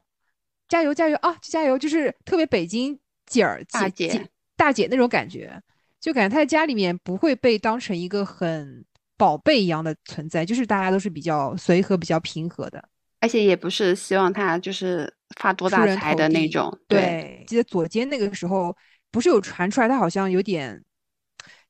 [0.68, 5.60] 加油加油啊，就加油，就是特别北京姐儿大姐姐大姐那种感觉，
[6.00, 8.86] 就感觉他在家里面不会被当成一个很
[9.18, 12.88] 宝贝一样的存在，就是大家都是比较随和、比较平和的，
[13.20, 16.72] 而且也不是希望他就是发多大财的那种。
[16.88, 18.78] 对，记得左肩那个时候
[19.10, 20.80] 不是有传出来，他好像有点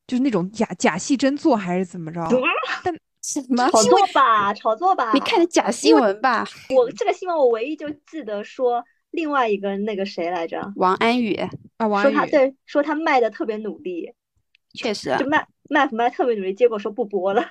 [0.08, 2.22] 就是那种假假戏真做还是怎么着？
[2.84, 5.12] 但 什么炒作吧，炒作吧。
[5.14, 6.46] 你看的假新闻吧？
[6.76, 11.34] 我这个新闻，我唯一就记得说另外一个那个谁来着，王安宇
[11.78, 14.14] 啊，王安宇说他对，说他卖的特别努力，
[14.74, 17.46] 确实就卖卖卖特别努力，结果说不播了。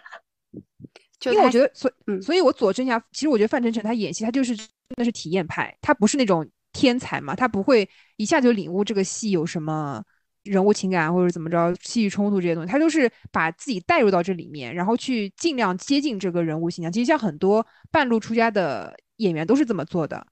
[1.19, 7.89] 就他因为我觉得，所以，嗯所以我佐证一下，其实我觉得范丞丞他演戏，他就是真的是体验派，他不是那种天才嘛，他不会
[8.19, 10.03] 一下就领悟这个戏有什么
[10.45, 16.91] 人物情感或者怎么着戏剧冲突这些东西，他都是把自己带入到这里面，然后去尽量接近这个人物形象。
[16.91, 20.27] 其实像很多半路出家的演员都是这么做的啊，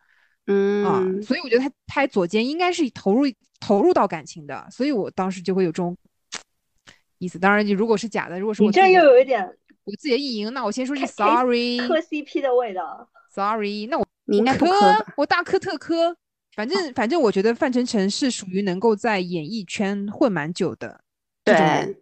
[0.46, 3.25] 嗯，所以我觉得他拍左肩应该是投入
[3.61, 5.96] 投入到感情的，所以我当时就会有这种
[7.18, 7.38] 意思。
[7.38, 9.44] 当然，如果是假的，如果是你这又有一点
[9.85, 11.79] 我自己的意淫，那我先说句 sorry。
[11.79, 13.09] 磕 CP 的味道。
[13.33, 15.07] Sorry，那我你应该不磕？
[15.16, 16.16] 我大磕特磕。
[16.54, 21.00] 反正反正，我觉得范丞丞是属于能够在演艺圈混蛮久的。
[21.44, 21.96] 对，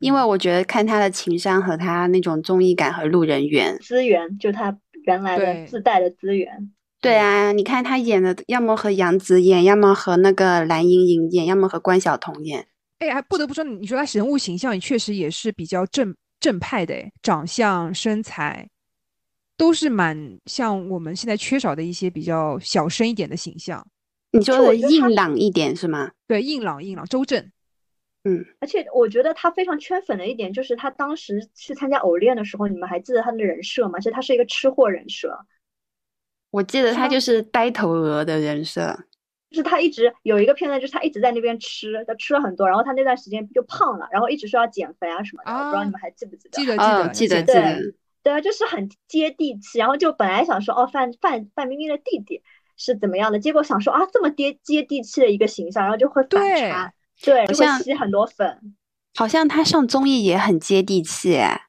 [0.00, 6.72] 因为我觉得看他的情商和他那种综艺感和路人缘，资源，就他原来的自带的资源。
[7.00, 12.66] 对啊，你看他演的，要么和杨紫演，要么和那个蓝盈莹演，要么和关晓彤演。
[12.98, 18.68] 哎，还不得不说，你说他人物形象也确实也是比较正正派的，哎，长相、身材
[19.58, 23.86] 都是蛮像我们现在缺少的一些比较小声一点的形象。
[24.30, 26.12] 你说的硬朗一点是吗？
[26.26, 27.50] 对，硬朗硬朗，周正。
[28.24, 33.98] 嗯，而且我觉得他非常圈粉的一点就是他当时去参加偶练的时候，你们还记得他的人设吗？
[33.98, 35.38] 其实他是一个吃货人设，
[36.50, 38.98] 我记得他他就是呆头鹅的人设。
[39.50, 46.58] 就是他一直有一个片段，就是他一直在那边吃，他吃了很多，然后他那段时间就胖了，然后一直说要减肥啊什么的，我不知道啊你们还记不记得？
[46.58, 49.78] 记得记哦，得记得记对记得，对啊，就是很接地气。
[49.78, 52.42] 然后就本来想说，哦，范范范冰冰的弟弟
[52.76, 58.74] 是怎么样的，结果想说啊，这么接接地气的一个形象，然后就会反对差，对，就像会吸很多粉。
[59.16, 61.62] 好像他上综艺也很接地气哎，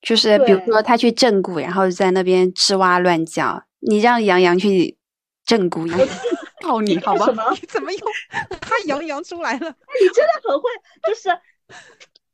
[0.00, 4.96] 就是比如说他去正骨，然后在那边吱哇乱叫，你让杨洋去
[5.44, 6.08] 正骨，杨洋
[6.62, 7.34] 告你好吧什？
[7.34, 7.50] 么？
[7.60, 7.98] 你怎么又
[8.60, 9.58] 他杨洋出来了？
[9.58, 10.70] 你真的很会，
[11.06, 11.28] 就是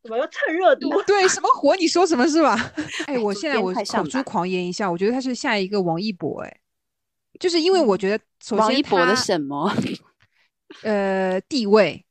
[0.03, 0.91] 怎么又蹭热度？
[1.07, 2.57] 对，什么火你说什么是吧？
[3.07, 6.61] 哎，我现在我口出狂言一下，我觉得他是下一个王一博，哎，
[7.39, 9.71] 就是因为我觉得首先王一博的什么？
[10.85, 12.05] 呃地位，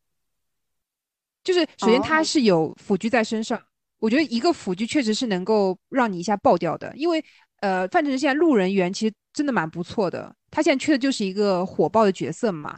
[1.44, 3.60] 就是首先他哦是有腐剧在身上，
[4.00, 7.24] 我觉得一个腐剧确实是能够让你一下爆掉的，因为
[7.62, 12.78] 呃范丞丞现在路人缘其实真的蛮不错的，他现在缺的就是一个火爆的角色嘛。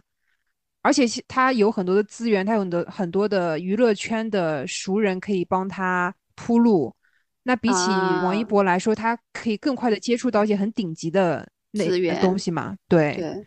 [0.82, 6.94] 而且其他有很多的资源，他有很多很多的娱乐圈的熟人可以帮他铺路。
[7.44, 7.90] 那比起
[8.24, 12.76] 王一啊博来说，他可以更快的接触到一些很顶级的资源东西嘛。
[12.88, 13.46] 对，对，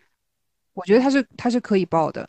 [0.73, 2.27] 我觉得他是他是可以报的。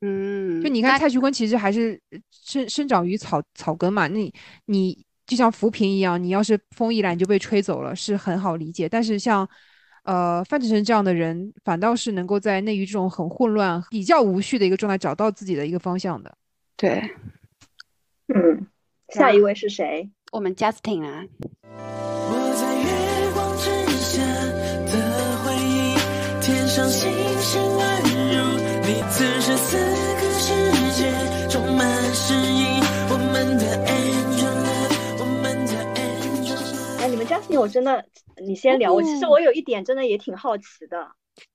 [0.00, 4.32] 嗯，就你看蔡徐坤其实还是呃生生长于草草根嘛，那你
[4.66, 8.88] 你就像浮萍一样，你要是风一来你就被吹走了，是很好理解。
[8.88, 9.48] 但是像
[10.08, 16.34] 呃范丞丞这样的人，反倒是能够在内娱这种很混乱、比较无序的一个状态找到自己的一个方向的。
[16.78, 17.02] 对
[18.34, 18.66] 嗯，
[19.10, 20.08] 下一位是谁？
[20.32, 21.24] 我们 Justin 啊，
[21.74, 22.88] 我在月
[23.34, 24.22] 光之下
[24.86, 24.92] 的
[25.44, 25.94] 回忆，
[26.40, 28.08] 天上星星乱入，
[28.86, 29.76] 你此时此
[37.38, 38.04] Justin，我真的，
[38.44, 38.92] 你先聊。
[38.92, 41.08] 我其实哦我有一点真的也挺好奇的。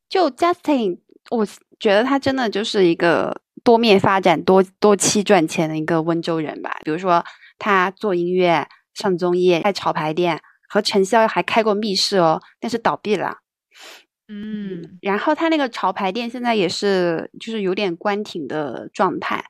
[0.10, 1.46] 就 Justin，我
[1.80, 6.80] 觉得他真的就是一个多面发展、多多期赚钱的一个温州人吧。
[6.84, 7.24] 比如说
[7.58, 13.38] 他做音乐、上综艺、开潮牌店，和陈潇还开过密室哦，但是倒闭了。
[14.30, 19.44] 嗯，然后他那个潮牌店现在也是就是有点关停的状态，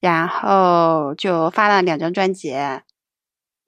[0.00, 2.52] 然后就发了两张专辑，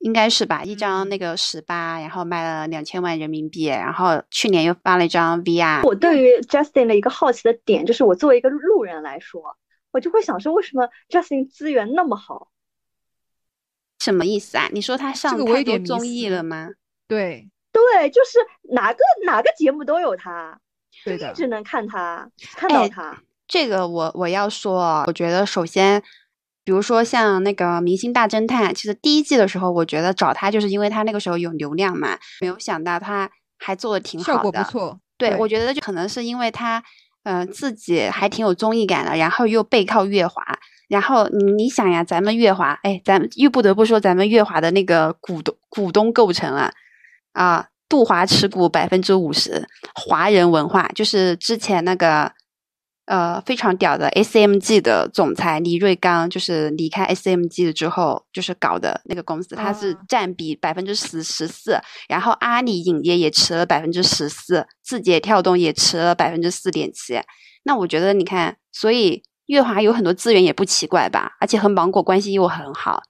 [0.05, 0.63] 应该是吧？
[0.63, 5.83] 一张那个十八，然后卖了两千万人民币，然后去年又发了一张 VR。
[5.83, 9.57] 我对于 Justin 的一个好奇的点，就是我作为一个路人来说，
[9.89, 12.49] 我就会想说，为什么 Justin 资源那么好？
[13.97, 14.69] 什么意思啊？
[14.71, 16.69] 你说他上太多综艺了吗？
[17.07, 18.37] 对，对，就是
[18.75, 20.59] 哪个哪个节目都有他，
[21.03, 23.19] 对的一直能看他，看到哎他。
[23.47, 26.03] 这个我我要说哦，我觉得首先，
[26.65, 34.99] 比如说像那个《明星大侦探》，其实第一季的时候，我觉得找他就是因为他那个时候有流量嘛，没有想到他还做的挺好的，效果不错。
[35.15, 36.83] 对，对我觉得就可能是因为他，
[37.23, 40.43] 呃，自己还挺有综艺感的，然后又背靠月华，
[40.89, 46.73] 然后你你想呀，咱们月华，哎，咱们又不得不说咱们月华的那个股东股东构成了，
[47.33, 52.31] 啊，杜华持股百分之五十，华人文化就是之前那个。
[53.05, 61.77] 呃，非常屌的 SMG 的总裁李瑞刚，就是离开 SMG 之后，就是搞的那个公司，它是啊占比百分之十十四，
[62.09, 67.21] 然后阿里影业也持了百分之十四，字节跳动也持了百分之四点七。
[67.63, 73.03] 那我觉得，你看，所以月华有很多资源也不奇怪吧，而且和芒果关系又很好。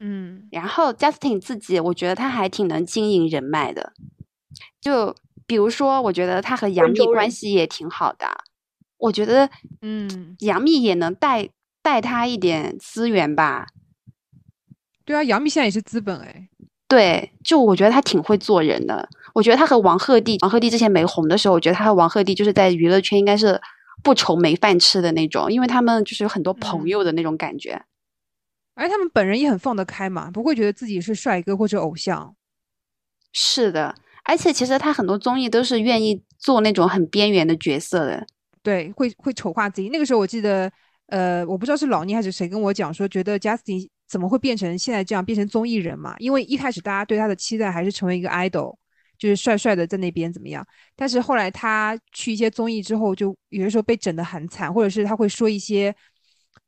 [0.00, 3.94] 嗯，然后 Justin 自己，我觉得他还挺能经营人脉的，
[4.80, 5.14] 就
[5.46, 8.26] 比如说，我觉得他和杨幂关系也挺好的。
[9.00, 9.50] 我觉得，
[9.82, 11.48] 嗯，杨幂也能带
[11.82, 13.66] 带他一点资源吧。
[15.04, 16.48] 对啊，杨幂现在也是资本哎。
[16.86, 19.08] 对，就我觉得他挺会做人的。
[19.32, 23.60] 我觉得他和王鹤棣，王鹤棣之前没红的时候，我觉得他和王鹤棣就是在娱乐圈应该是
[24.02, 27.80] 不愁没饭吃的那种，因为他们就是有很多朋嗯友的那种感觉。
[28.74, 32.34] 而且他们本人也很放得开嘛，不会觉得自己是帅哥或者偶像。
[33.32, 33.94] 是的，
[34.24, 38.26] 而且其实他很多综艺都是愿意做那种很边缘的角色的。
[38.62, 39.88] 对，会会丑化自己。
[39.88, 40.70] 那个时候我记得，
[41.06, 46.14] 呃，我不知道是老倪还是谁跟我讲说，觉得 Justin 怎么会变成现在这样，变成综艺人嘛？
[46.18, 48.76] 因为一开始大家对他的期待还是成为一个 idol，
[49.16, 50.66] 就是帅帅的在那边怎么样。
[50.94, 55.94] 但是后来他去一些综艺之后，就有的时候被整得很惨，或者是他会说一些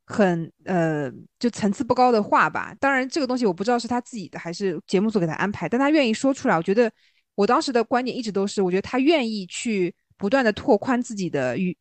[0.05, 2.75] 很呃就层次不高的话吧。
[2.79, 6.57] 当然这个东西我不知道是他自己的还是节目组给他安排，但他愿意说出来。
[6.57, 6.91] 我觉得
[7.35, 11.75] 我当时的观点一直都是，我觉得他愿意去不断的拓宽自己的语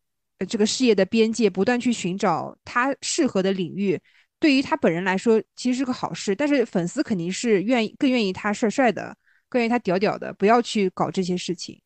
[0.44, 4.00] 这个事业的边界，不断去寻找他适合的领域。
[4.38, 9.16] 对于他本人来说，其实是个好事，但是粉丝肯定是愿意更愿意他帅帅的，
[9.48, 11.80] 更愿意他屌屌的，不要去搞这些事情。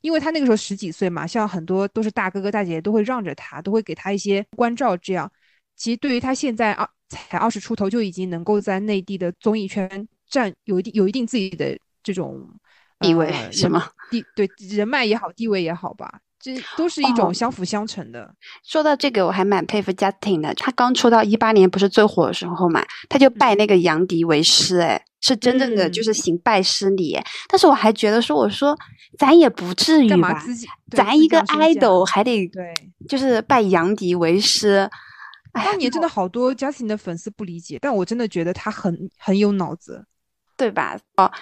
[0.00, 4.96] 因为他那个时候十几岁嘛，像很多都是大哥哥大姐姐都会让着他，都会给他一些关照。
[4.96, 5.30] 这样，
[5.76, 12.48] 其实对于他现在二才二十出头就已经能够在内地的综艺圈占有一定有一定自己的这种
[12.98, 13.90] 地位是吗？
[14.10, 18.34] 地对人脉也好，地位也好吧，这都是一种哦相辅相成的。
[18.64, 20.54] 说到这个，我还蛮佩服 Justin 的。
[20.54, 27.20] 他刚出道一八年不是最火的时候嘛，他就拜那个杨迪为师，哎，是真正的就嗯是行拜师礼。
[27.46, 28.74] 但是我还觉得说，我说
[29.18, 30.42] 咱也不至于吧，
[30.90, 32.72] 咱一个 idol 还得对，
[33.06, 34.88] 就是拜杨迪为师。
[35.52, 40.06] 当年真的好多 Justin 的粉丝不理解，但我真的觉得他很很有脑子。
[40.56, 40.94] 对吧？
[41.16, 41.32] 哦，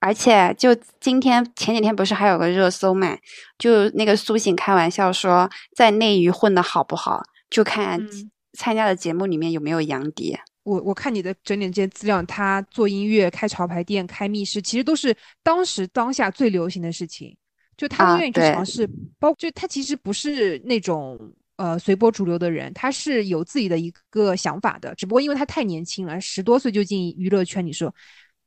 [0.00, 3.16] 而且就今天前几天不是还有个热搜嘛？
[3.58, 10.36] 就那个苏醒开玩笑说，在内娱混的好不好，就看嗯参加的节目里面有没有杨迪。
[10.62, 17.36] 我我看你的整点这些资料，他做音乐、开潮牌店、开密室，其实都是当时当下最流行的事情。
[17.76, 18.88] 就他愿意去尝试，
[19.20, 21.16] 包就他其实不是那种
[21.56, 24.94] 呃随波逐流的人，他是有自己的一个想法的。
[24.96, 27.94] 只不过因为他太年轻了，十多岁就进娱乐圈，你说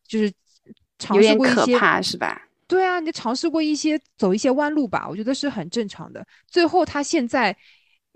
[0.05, 0.31] 就是
[1.01, 2.41] 尝有点可试过一些怕是吧？
[2.67, 6.25] 对啊，你尝试过一些走一些弯路吧，我觉得是很正常的。
[6.47, 7.55] 最后他现在，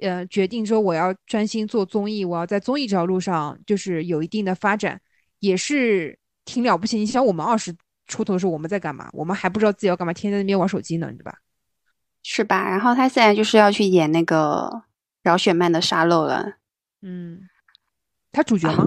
[0.01, 5.01] 呃，决定说我要专心做综艺，我要在综艺这条路上就是有一定的发展，
[5.39, 6.97] 也是挺了不起。
[6.97, 7.75] 你想，我们二十
[8.07, 9.09] 出头的时候我们在干嘛？
[9.11, 11.39] 我们还不知道自己要干嘛，天天在那边玩手机呢，对吧？
[12.23, 12.69] 是吧？
[12.69, 14.83] 然后他现在就是要去演那个
[15.21, 16.53] 饶雪漫的沙漏了。
[17.01, 17.41] 嗯，
[18.31, 18.85] 他主角吗？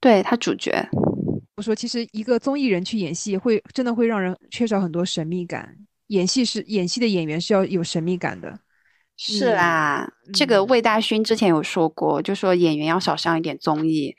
[0.00, 0.88] 对他主角。
[1.56, 5.76] 我说，其实一个综艺人去演戏，会真的会让人缺少很多神秘感。
[6.06, 8.58] 演戏是演戏的演员是要有神秘感的。
[9.16, 14.14] 是啦，这个魏大勋之前有说过，就说演员要少上一点综艺，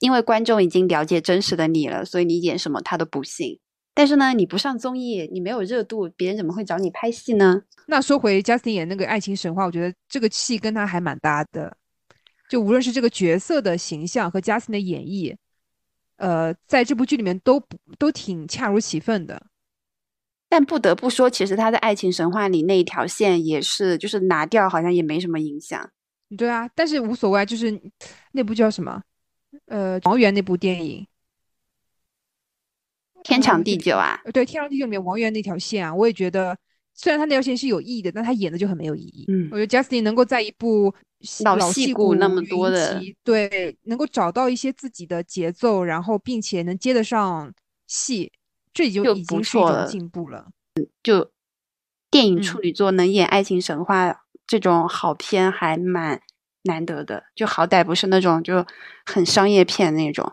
[0.00, 3.60] 因为观众已经了解真实的你了，所以你演什么他都不信。
[3.94, 7.62] 但是呢，你不上综艺，你没有热度，别人怎么会找你拍戏呢？
[7.86, 11.76] 那说回 Justin 演那个《爱情神话》，我觉得这个戏跟他还蛮搭的，
[12.48, 15.36] 就无论是这个角色的形象和 Justin 的演绎。
[16.20, 17.58] 呃，在这部剧里面都
[17.98, 19.46] 都挺恰如其分的，
[20.50, 25.90] 但不得不说，其实他在《爱情神话》里那一条线也是，就是拿掉好像也没什么影响。
[26.36, 27.80] 对啊，但是无所谓，就是
[28.32, 29.02] 那部叫什么？
[29.64, 31.06] 呃，王源那部电影
[33.22, 34.20] 《天长地久》啊？
[34.34, 36.58] 对，《天长地久》里面王源那条线啊，我也觉得。
[37.02, 39.24] 虽然他那条线是有意义的，但他演的就很没有意义。
[39.28, 40.94] 嗯，我觉得 Justin 能够在一部
[41.42, 47.50] 老戏骨那么多的，对，能够找到一些自己的节奏，然后并且能接得上
[47.86, 48.30] 戏，
[48.74, 50.48] 这就已经是一种进步了。
[51.02, 51.30] 就
[52.10, 56.20] 电影处女座能演爱情神话这种好片还蛮
[56.64, 58.66] 难得的，就好歹不是那种就
[59.06, 60.30] 很商业片那种。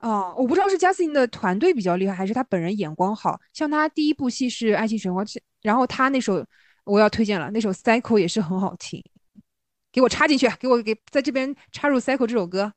[0.00, 3.38] 哦，我不知道是 Justin 的团队比较厉害，还是他本人眼光好。
[3.52, 5.22] 像他第一部戏是《爱情神话》，
[5.62, 6.44] 然后他那首
[6.84, 9.02] 我要推荐了，那首《Cycle》也是很好听，
[9.92, 12.72] 给我插进去，给我给在这边插入《Cycle》这首歌，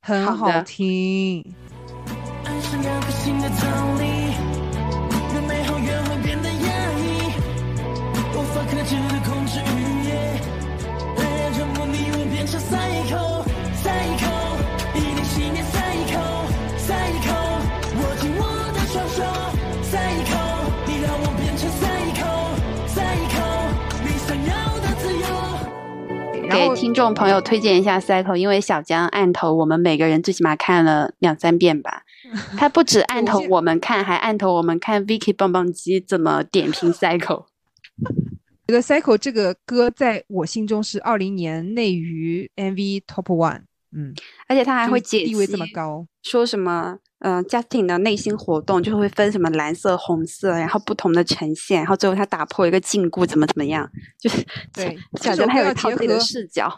[0.00, 1.44] 很好听。
[26.50, 32.02] 给听众朋友推荐一下《Cycle》，因为小江按头，我们每个人最起码看了两三遍吧。
[32.56, 37.18] 他不止按头我们看，还按头我们看 Vicky 棒棒鸡怎么点评《Cycle》。
[38.66, 43.62] 觉得《Cycle》这个歌在我心中是二零年内娱 MV Top One。
[43.90, 44.14] 嗯，
[44.46, 46.98] 而且他还会解地位这么高，说什么？
[47.20, 53.90] 嗯，Justin 的内心活动就是会分什么蓝色、红色，然后不同的呈现，然后最后他打破一个禁锢，怎么怎么样？
[54.20, 56.72] 就是 对，小江他有一套自己的视角，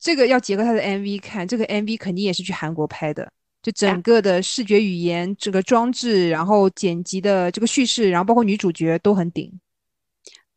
[0.00, 3.30] 这个要结合他的 MV 看，这个 MV 肯定也是去韩国拍的，
[3.62, 9.60] 就整个的视觉语言、这个装置，然后剪辑的这个叙事，然后包括女主角都很顶。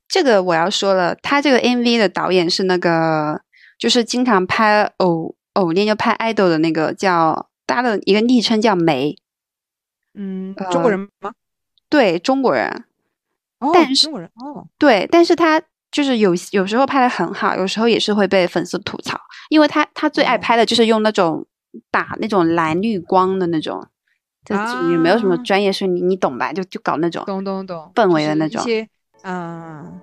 [0.07, 3.41] 这个我要说了，他这个 MV 的导演是那个，
[3.77, 9.17] 就是经常拍偶偶练就拍 idol 的那个叫他的一个昵称叫梅。
[10.15, 11.31] 嗯，中国人吗？
[11.89, 12.85] 对，中国人。
[13.59, 14.67] 哦，中国人哦。
[14.77, 15.61] 对，但是他
[15.91, 21.45] 就是有有时候拍的很好，有时候也是会被粉丝吐槽，因为他他最爱拍的就是用那种
[21.91, 23.85] 打那种蓝绿光的那种，
[24.43, 24.55] 就
[24.91, 26.51] 也没有什么专业术语，你懂吧？
[26.51, 28.63] 就就搞那种懂懂懂氛围的那种。
[29.23, 29.99] 嗯。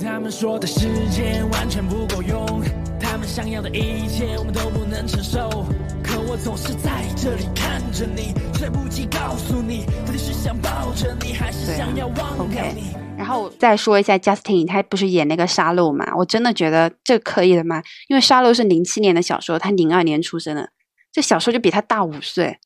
[0.00, 2.46] 他们说的时间完全不够用，
[3.00, 5.64] 他们想要的一切我们都不能承受。
[6.28, 12.94] 可我总是在这里看着你，来不及告诉你，到底是想抱着你，还是想要忘掉你。
[13.16, 16.14] 然后再说一下 Justin，他不是演那个沙漏嘛？
[16.14, 17.82] 我真的觉得这可以的吗？
[18.08, 20.68] 因为沙漏是零七年的小说，他零二年出生的，
[21.10, 22.58] 这小说就比他大五岁，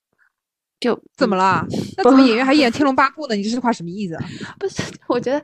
[0.80, 1.64] 就怎么了？
[1.96, 3.36] 那怎么演员还演《天龙八部》呢？
[3.36, 4.18] 你这句话什么意思？
[4.58, 5.40] 不是，我觉得。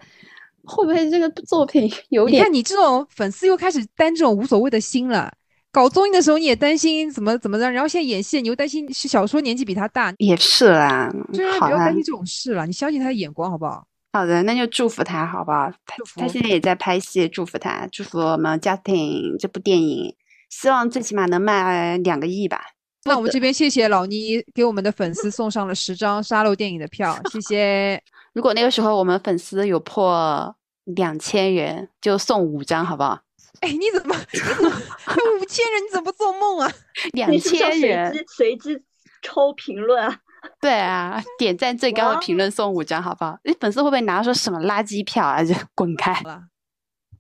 [0.70, 2.40] 会不会这个作品有点？
[2.40, 5.32] 你看你这种粉丝又开始担这种无所谓的心了。
[5.78, 11.08] 搞综艺的时候你也担心怎么怎么着，然后现在演戏你又担心是小说年纪比他大，也是啦。
[11.32, 13.86] 就是不要担心这种事了，你相信他的眼光好不好？
[14.12, 15.70] 好的，那就祝福他好不好？
[15.86, 20.12] 他他现在也在拍戏，祝福他，祝福我们 Justin 这部电影，
[20.50, 22.60] 希望最起码能卖两个亿吧。
[23.04, 28.02] 那我们这边谢谢老倪给我们的粉丝送上了十张沙漏电影的票， 谢谢。
[28.34, 30.52] 如果那个时候我们粉丝有破。
[30.96, 33.20] 两千人就送五张，好不好？
[33.62, 35.84] 哎，你怎么五千人？
[35.84, 36.72] 你怎么 不做梦啊？
[37.12, 38.78] 两千人随机
[39.22, 40.20] 抽评论啊？
[40.60, 43.38] 对啊，点赞最高的评论送五张，好不好？
[43.44, 45.42] 你粉丝会不会拿说什么垃圾票啊？
[45.42, 46.14] 就滚开！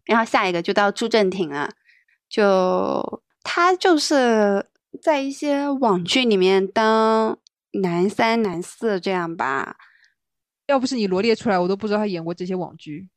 [0.04, 1.70] 然后下一个就到朱正廷了，
[2.28, 4.64] 就他就是
[5.02, 7.36] 在一些网剧里面当
[7.82, 9.76] 男三、男四这样吧。
[10.66, 13.08] 要不是你罗列出来，我都不知道他演过这些网剧。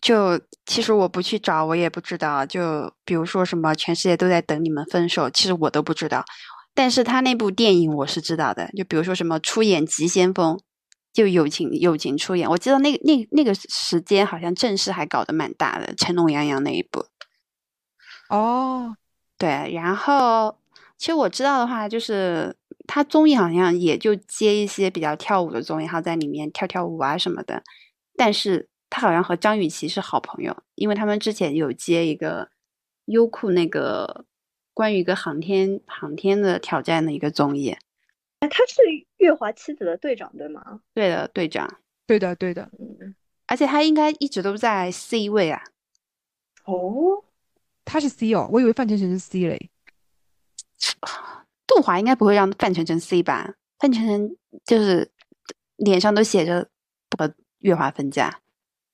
[0.00, 2.44] 就其实我不去找，我也不知道。
[2.44, 6.24] 就比如说什么全世界都在等你们分手，其实我都不知道。
[6.74, 8.68] 但是他那部电影我是知道的。
[8.76, 10.56] 就比如说什么出演《急先锋》，
[11.12, 12.48] 就友情友情出演。
[12.48, 17.06] 我记得那个那那个时间好像正式还搞得蛮大的，成龙、杨洋那一部。
[18.28, 18.94] 哦，
[19.38, 20.58] 对，然后
[20.96, 22.54] 其实我知道的话，就是
[22.86, 27.62] 他综艺好像也就接一些比较跳舞的综艺，然后在里面跳跳舞啊什么的。
[28.16, 32.50] 但是他好像和张雨绮是好朋友，因为他们之前有接一个
[33.06, 34.24] 优酷那个
[34.74, 37.76] 关于一个航天航天的挑战的一个综艺。
[38.40, 38.82] 哎，他是
[39.16, 40.80] 月华妻子的队长对吗？
[40.94, 41.80] 对的，队长。
[42.06, 42.70] 对的，对的。
[42.78, 43.14] 嗯，
[43.46, 45.62] 而且他应该一直都在 C 位啊。
[46.64, 47.24] 哦，
[47.84, 49.70] 他是 C 哦，我以为范丞丞是 C 嘞。
[51.66, 53.54] 杜华应该不会让范丞丞 C 吧？
[53.78, 55.10] 范丞丞就是
[55.76, 56.68] 脸上都写着
[57.10, 58.40] 不和月华分家，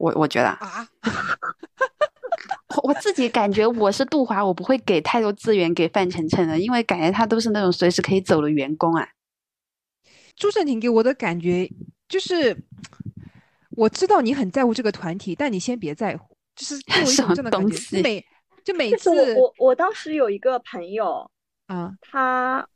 [0.04, 0.86] 我我觉得啊，
[2.76, 9.08] 我我自己感觉我是杜华，我不会给太多资源给范丞丞的，因为感觉他都是那种随时可以走的员工啊。
[10.36, 11.66] 朱正廷给我的感觉
[12.06, 12.54] 就是，
[13.70, 17.68] 我知道你很在乎这个团体，但你先别在乎，就是给我一什么种这样的感觉。
[17.68, 18.26] 东西就每
[18.62, 21.30] 就每次我我我当时有一个朋友，
[21.68, 22.68] 啊，他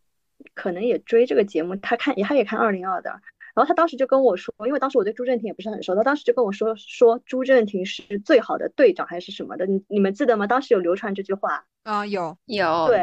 [0.55, 3.20] 可能也追这个节目，他看他也看二零二的，
[3.59, 10.47] 然后他当时就跟我说，因为当时我对朱正廷也不是很熟，他当时就跟我说说朱正廷是最好的队长还是什么的，你你们记得吗？
[10.47, 12.99] 当时有流传这句话，啊有，有，对，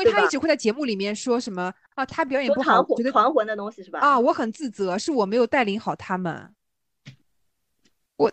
[0.00, 4.00] 因为他一直会在节目里面说什么啊，他表演不好，团觉得团魂的东西是吧？
[4.00, 6.52] 啊，我很自责，是我没有带领好他们。
[8.16, 8.32] 我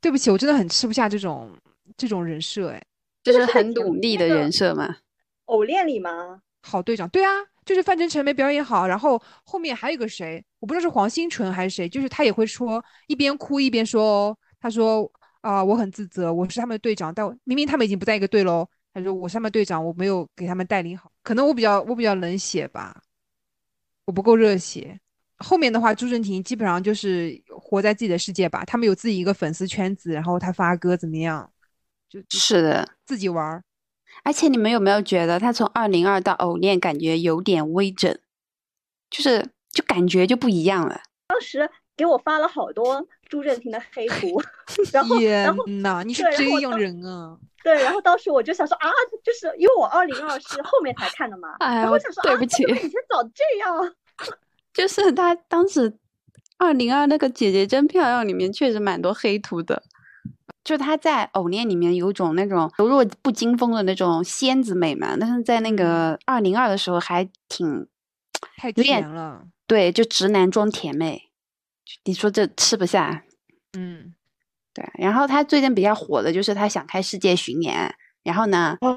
[0.00, 1.50] 对不起，我真的很吃不下这种
[1.96, 2.80] 这种人设，哎，
[3.24, 4.98] 就是很努力的人设嘛。
[5.46, 6.42] 偶练里吗？
[6.62, 7.30] 好队长，对啊，
[7.64, 15.08] 就是范丞丞没表演好，然后后面还有个谁，我不知道是黄新纯还是谁，就是他也会说一边哭一边说哦，他说
[15.40, 23.00] 啊、我很自责，我是他们的队长，但我明明他们已经不在一个队喽，他说我是他们队长，我没有给他们带领好，可能我比较我比较冷血吧，
[24.06, 24.98] 我不够热血。
[25.38, 31.48] 后面的话，朱正廷基本上就是活在自己的世界吧，他们有自己一个粉丝圈子，然后他发歌怎么样，
[32.08, 33.62] 就就是的，自己玩儿。
[34.24, 38.18] 而且你们有没有觉得他从二零二到偶练，感觉有点微整，
[39.10, 40.98] 就是就感觉就不一样了。
[41.28, 44.40] 当时给我发了好多朱正廷的黑 图，
[44.90, 47.36] 然后然后天呐，你是这样人啊！
[47.62, 48.88] 对，然后当时我就想说啊，
[49.22, 53.94] 就是因为我二零二是后面才看的嘛， 哎我然后想说啊，对不起以前早这样？
[54.72, 55.92] 就是他当时
[56.58, 59.82] 二零二那个姐姐真漂亮里面确实蛮多黑图的，
[60.64, 67.86] 就她在偶恋里面有种那种柔弱不惊风的那种仙子美嘛，但是在那个二零二的时候还挺
[68.58, 71.30] 太甜了，对，就直男装甜妹，
[72.04, 73.24] 你说这吃不下。
[73.76, 74.14] 嗯，
[74.72, 78.96] 对，然后他最近比较火的就是他想开世界巡演，然后呢，啊，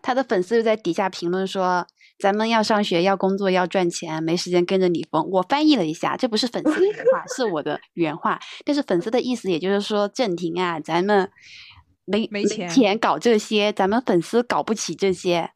[0.00, 1.86] 他的粉丝就在底下评论说
[2.18, 8.40] ：“咱们要上学，要工作，要赚钱，没时间跟着你疯。”我翻译了一下，这不是粉丝的原话，是我的原话。
[8.64, 11.30] 但是粉丝的意思也就是说，郑婷啊，咱们
[12.04, 15.50] 没没钱钱搞这些，咱们粉丝搞不起这些。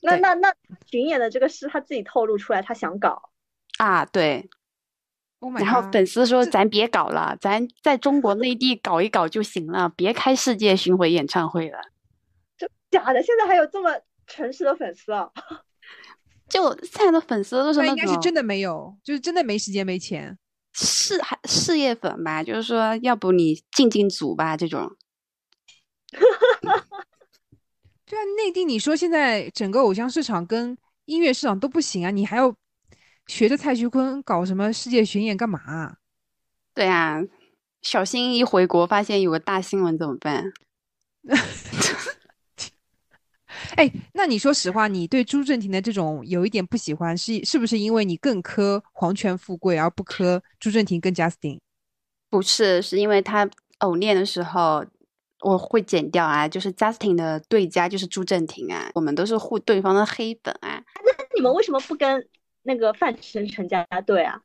[0.00, 0.54] 对那那那
[0.86, 3.30] 巡演的这个是他自己透露出来，他想搞。
[3.78, 4.48] 啊，对
[5.40, 11.78] ，Oh my 然后粉丝说：“咱别搞了，咱在中国内地搞一搞就行了，别开世界巡回演唱会了。”
[12.90, 13.90] 假的，现在还有这么
[14.26, 15.30] 诚实的粉丝啊！
[16.48, 20.36] 就现在的粉丝都是那应该是真的没有，就是真的没时间没钱。
[20.72, 24.96] 事还事业粉吧，就是说，要不你进进组吧这种。
[28.10, 32.52] 对啊，内地你说现在整个偶像市场跟音乐市场都不行啊，你还要
[33.28, 35.96] 学着蔡徐坤搞什么世界巡演干嘛啊？
[36.74, 37.20] 对啊，
[37.82, 40.44] 小新一回国发现有个大新闻怎么办？
[43.76, 51.60] 哎，那你说实话，你对朱正廷的这种有一点不喜欢，是是不是因为你更磕皇权富贵，而不磕朱正廷跟 Justin？
[52.28, 53.48] 不是，是因为他
[53.78, 54.84] 偶练的时候，
[55.40, 60.82] 我会剪掉啊，就是 Justin 的对家就是朱正廷啊，我们都是护对方的黑粉啊。
[60.94, 62.28] 那你们为什么不跟
[62.62, 64.40] 那个范丞丞加对啊？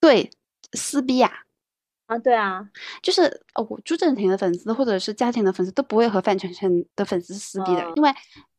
[0.00, 0.30] 对，
[0.72, 1.30] 撕逼啊，
[2.06, 2.68] 啊，对啊，
[3.02, 3.22] 就是
[3.54, 8.10] 哦，朱正廷的粉丝或者是家庭的粉丝都不会和范丞丞的粉丝撕逼的，嗯因为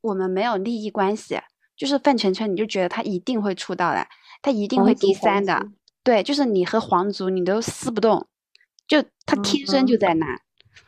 [0.02, 1.39] 我们没有利益关系。
[1.78, 4.08] 就是范丞丞，你就觉得他一定会出道的，
[4.41, 5.68] 他一定会第三的。
[6.04, 8.26] 对，就是你和皇族你都撕不动，
[8.88, 10.26] 就他天生就嗯在那，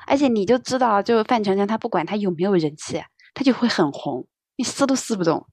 [0.08, 3.04] 而且你就知道，就范丞丞他不管他有没有人气，
[3.34, 5.46] 他就会很红，你撕都撕不动。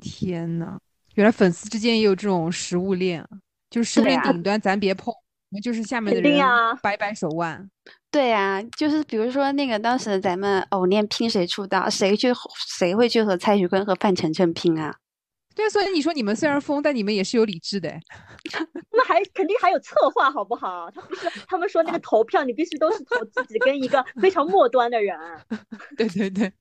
[0.00, 0.78] 天呐，
[1.14, 3.28] 原来粉丝之间也有这种食物链啊！
[3.68, 7.68] 就是食物链顶端咱别碰，我们就是下面的人啊摆摆手腕。
[8.10, 12.28] 对啊，就是比如说那个当时咱们偶练拼谁出道，谁去
[12.78, 14.94] 谁会去和蔡徐坤和范丞丞拼啊？
[15.54, 18.00] 对，所以你说你们虽然疯，但你们也是有理智的哎。
[18.50, 20.90] 他们还肯定还有策划，好不好？
[20.90, 25.16] 他不是他们说那个投票，你必须都是投自己跟一个非常末端的人。
[25.96, 26.52] 对对对，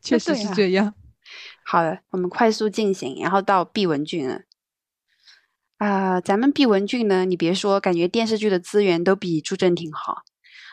[0.00, 0.94] 确实是这样。
[1.64, 4.40] 好的，我们快速进行，然后到毕文俊了。
[5.76, 10.22] 啊、咱们毕文俊呢，你别说，感觉电视剧的资源都比朱正廷好。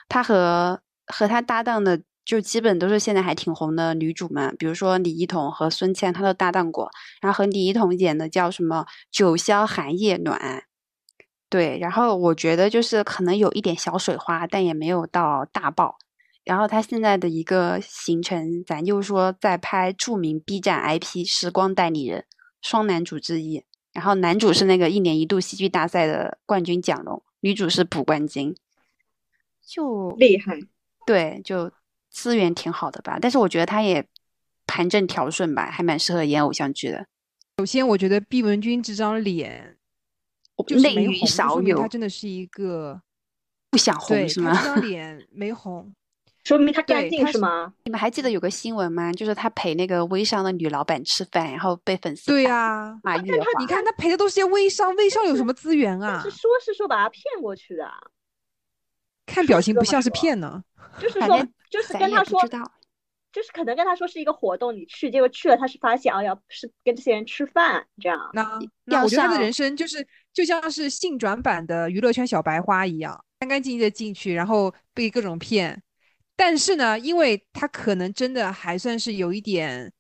[0.07, 6.89] 他和和他搭档的，就基本都是现在还挺红的女主们，比如说李一桐和孙茜，她都搭档过。
[7.21, 10.39] 然后和李一桐演的叫什么《九霄寒夜暖》，
[11.49, 11.77] 对。
[11.79, 15.97] 然后我觉得就是可能有一点小水花，但也没有到大爆。
[16.43, 22.21] 然后他现在的一个行程，咱就说在拍著名 B 站 IP《时光代理人》
[22.61, 23.63] 双男主之一，
[23.93, 28.55] 然后男主是那个一年一度戏剧大赛的冠军蒋龙，女主是卜冠金，
[29.65, 30.59] 就厉害，
[31.07, 31.71] 对，就
[32.15, 33.19] 资源挺好的吧。
[33.21, 34.07] 但是我觉得他也
[34.65, 37.05] 盘正调顺吧，还蛮适合演偶像剧的。
[37.57, 39.77] 首先，我觉得毕雯珺这张脸
[40.65, 43.01] 就是内娱没红，就少说明她，真的是一个
[43.69, 44.53] 不想红是吗？
[44.55, 45.93] 这张 脸没红。
[46.45, 47.73] 说明他干净是吗？
[47.85, 49.11] 你们还记得有个新闻吗？
[49.11, 53.45] 就是他陪那个微商的女老板吃饭，然后被粉丝对打呀、骂月华。
[53.59, 56.29] 你看他陪的都是些微商，微商有什么资源啊是？
[56.29, 57.89] 说是说把他骗过去的，
[59.25, 60.63] 看表情不像是骗呢。
[60.99, 62.39] 就是说就是跟他说。
[63.33, 68.17] 就是可能跟他说是一个活动，你去，结果去了，他是发现哦，要是跟这些人吃饭这样。
[68.33, 75.83] 那我觉得他的人生就是就像是性转版的娱乐圈小白花一样，干干净净的进去，然后被各种骗。
[76.37, 79.91] 但是呢，因为他可能真的还算是有一点，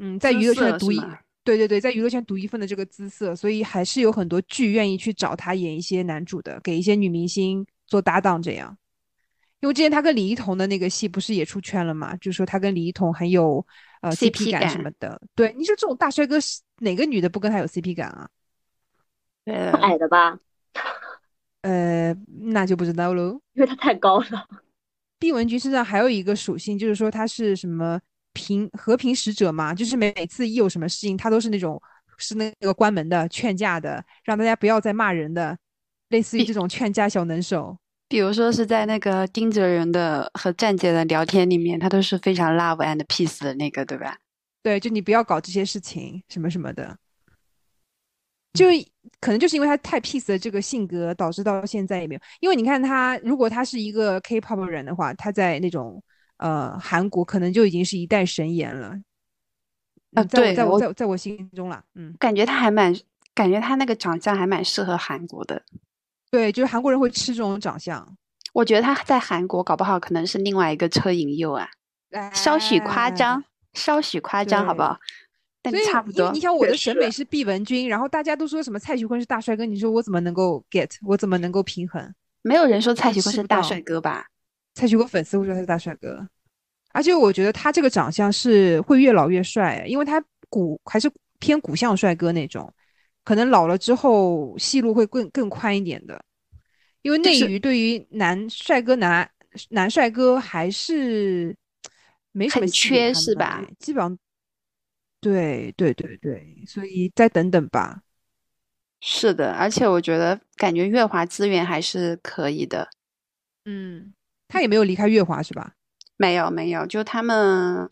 [0.00, 1.00] 嗯，在娱乐圈独一，
[1.44, 8.76] 对对对，在娱乐圈独一份的这个姿色，所以还是有很多剧愿意去找他演一些男主的，给一些女明星做搭档这样。
[9.62, 12.16] 因为之前他跟李一桐的那个戏不是也出圈了嘛？
[12.16, 13.64] 就说他跟李一桐很有
[14.00, 15.20] 呃 CP 感什么的。
[15.36, 18.28] 对，你说这种大帅哥是哪个女的不跟他有 CP 感啊？
[19.44, 20.36] 对矮的吧，
[21.62, 23.40] 呃，那就不知道喽。
[23.54, 24.48] 因为他太高了。
[25.20, 28.00] 毕雯珺身上还有一个属性，就是说他是什么
[28.32, 31.80] 平和平使者嘛，就是每每次一有什么事情，他都是那种
[32.18, 35.56] 是那个关门的、劝架的，让大家不要再骂人的，
[36.08, 37.78] 类似于这种劝架小能手。
[38.12, 44.18] 比如说是在那个丁哲仁的和站姐的聊天里面，他都是非常 love and peace 的那个，对吧？
[44.62, 46.94] 对，就你不要搞这些事情，什么什么的。
[48.52, 48.66] 就
[49.18, 52.20] 可能就是因为他太 peace 的这个性格，导致到现在也没有。
[52.40, 56.04] 因为你看他，如果他是一个 K-pop 人的话，他在那种
[56.36, 58.94] 呃韩国可能就已经是一代神颜了。
[60.12, 62.94] 啊对我在我在我在我心中啦，嗯，感觉他还蛮，
[63.34, 65.62] 感觉他那个长相还蛮适合韩国的。
[66.32, 68.16] 对，就是韩国人会吃这种长相，
[68.54, 71.68] 我觉得他在韩国搞不好可能是另外一个车银优啊，
[72.32, 74.98] 稍许夸哎张，稍许夸张，好不好？
[75.60, 76.40] 但差不多你。
[76.40, 80.90] 想，我的审美是毕雯珺，然后大家都说什么蔡徐坤是大帅哥，你说我怎么能够 get？
[81.02, 82.12] 我怎么能够平衡？
[82.40, 84.26] 没有人说蔡徐坤是大帅哥吧？
[84.74, 86.26] 蔡徐坤粉丝会说他是大帅哥，
[86.92, 92.72] 而且我觉得他这个长相是会越老越帅，因为他骨还是偏骨相帅哥那种，
[93.24, 96.24] 可能老了之后戏路会更更宽一点的，
[97.02, 99.30] 因为内娱对于男帅哥男
[99.70, 101.56] 男帅哥还是
[102.32, 104.18] 没什么缺是吧哎基本上，
[105.20, 108.02] 对对对对，所以再等等吧。
[109.00, 112.88] 是的，而且我觉得感觉月华资源还是可以的。
[113.64, 114.14] 嗯，
[114.46, 115.74] 他也没有离开月华是吧？
[116.16, 117.88] 没有没有，就他们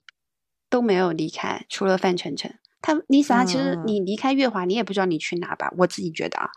[0.68, 2.52] 都没有离开，除了范丞丞。
[2.82, 5.72] 他你想，其实嗯你离开月华，你也不知道你去哪吧？
[5.76, 6.48] 我自己觉得啊，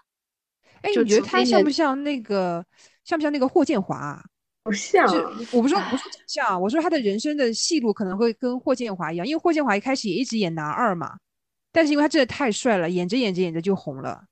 [0.82, 2.66] 哎，你觉得他像不像那个
[3.04, 4.24] 像不像那个霍建华啊？
[4.64, 5.18] 不像就
[5.52, 11.18] 我不说我不说长相，我说他的人生的戏路可能会跟霍建华一样，因为霍建华一开始也一直演男二嘛，
[11.74, 14.24] 但是因为他真的太帅了，演着演着演着就红了。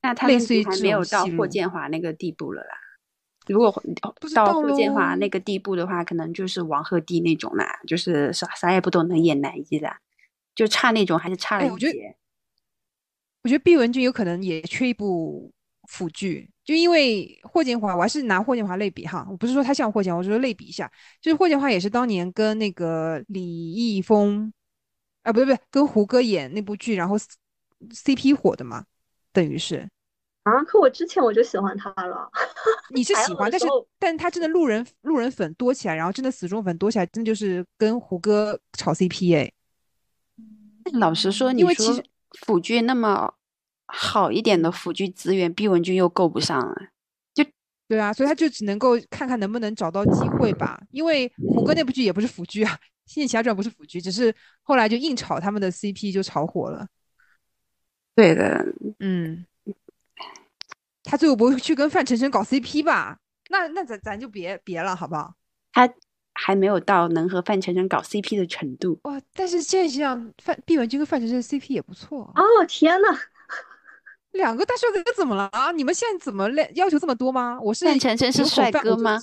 [0.00, 2.76] 那他类似于还没有到霍建华那个地步了啦。
[3.48, 3.72] 如果
[4.20, 9.92] 不知道到霍建华那个地步的话，可能就是王鹤棣那种啦，就是啥啥也不懂能演男一的，
[10.54, 11.98] 就差那种还是差了一哎我觉得。
[13.42, 15.52] 我觉得毕雯珺有可能也缺一部
[15.88, 20.88] 腐剧，就因为霍建华，我还是拿霍建华类比哈，我不是说他像霍建华，我是说类比一下，
[21.20, 23.42] 就是霍建华也是当年跟那个李
[23.72, 24.52] 易峰，
[25.22, 27.16] 啊不对不对，跟胡歌演那部剧，然后
[27.90, 28.84] CP 火的嘛，
[29.32, 29.88] 等于是
[30.44, 32.30] 啊，可我之前我就喜欢他了。
[32.94, 33.66] 你是喜欢，但是
[33.98, 39.52] 但他真的路人路人粉多起来，然后真的死忠粉多起来，真的就是跟胡歌炒 CP 哎，但
[40.98, 42.04] 老实说，你说因为其实
[42.46, 43.34] 腐剧那么
[43.86, 46.74] 好一点的辅剧资源，毕雯珺又够不上了。
[47.88, 50.80] 对啊，所以他就只能够看看能不能找到机会吧。
[50.92, 52.72] 因为胡歌那部剧也不是腐剧啊，
[53.04, 56.86] 《仙剑奇侠传》不是腐剧，只是后来就硬炒他们的 CP 就炒火了。
[58.14, 58.64] 对的，
[59.00, 59.44] 嗯，
[61.04, 63.18] 他最后不会去跟范丞丞搞 CP 吧？
[63.50, 65.34] 那那咱咱就别别了，好不好？
[65.70, 65.86] 他
[66.34, 68.98] 还没有到能和范丞丞搞 CP 的程度。
[69.04, 72.32] 哇，但是现在想想，范毕雯珺跟范丞丞 CP 也不错。
[72.34, 73.08] 哦天呐，
[74.32, 75.70] 两个大帅哥怎么了啊？
[75.72, 77.58] 你们现在怎么要要求这么多吗？
[77.60, 79.18] 我是范丞丞是帅哥吗？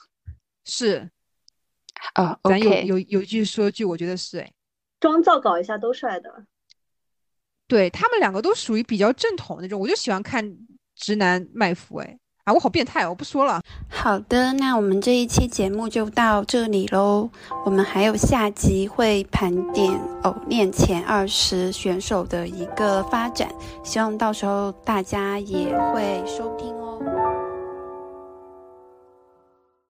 [0.64, 1.10] 是，
[2.14, 4.52] 啊咱有有有一句说句，我觉得是哎，
[5.00, 6.44] 妆造搞一下都帅的。
[7.66, 10.56] 对他们两个都属于比较正统那种，我就喜欢看
[10.94, 13.60] 直男卖腐哎啊，我好变态哦，我不说了。
[13.88, 17.30] 好的，那我们这一期节目就到这里喽。
[17.64, 23.48] 我们还有下集会盘点偶练前二十选手的一个发展，
[23.84, 26.81] 希望到时候大家也会收听哦。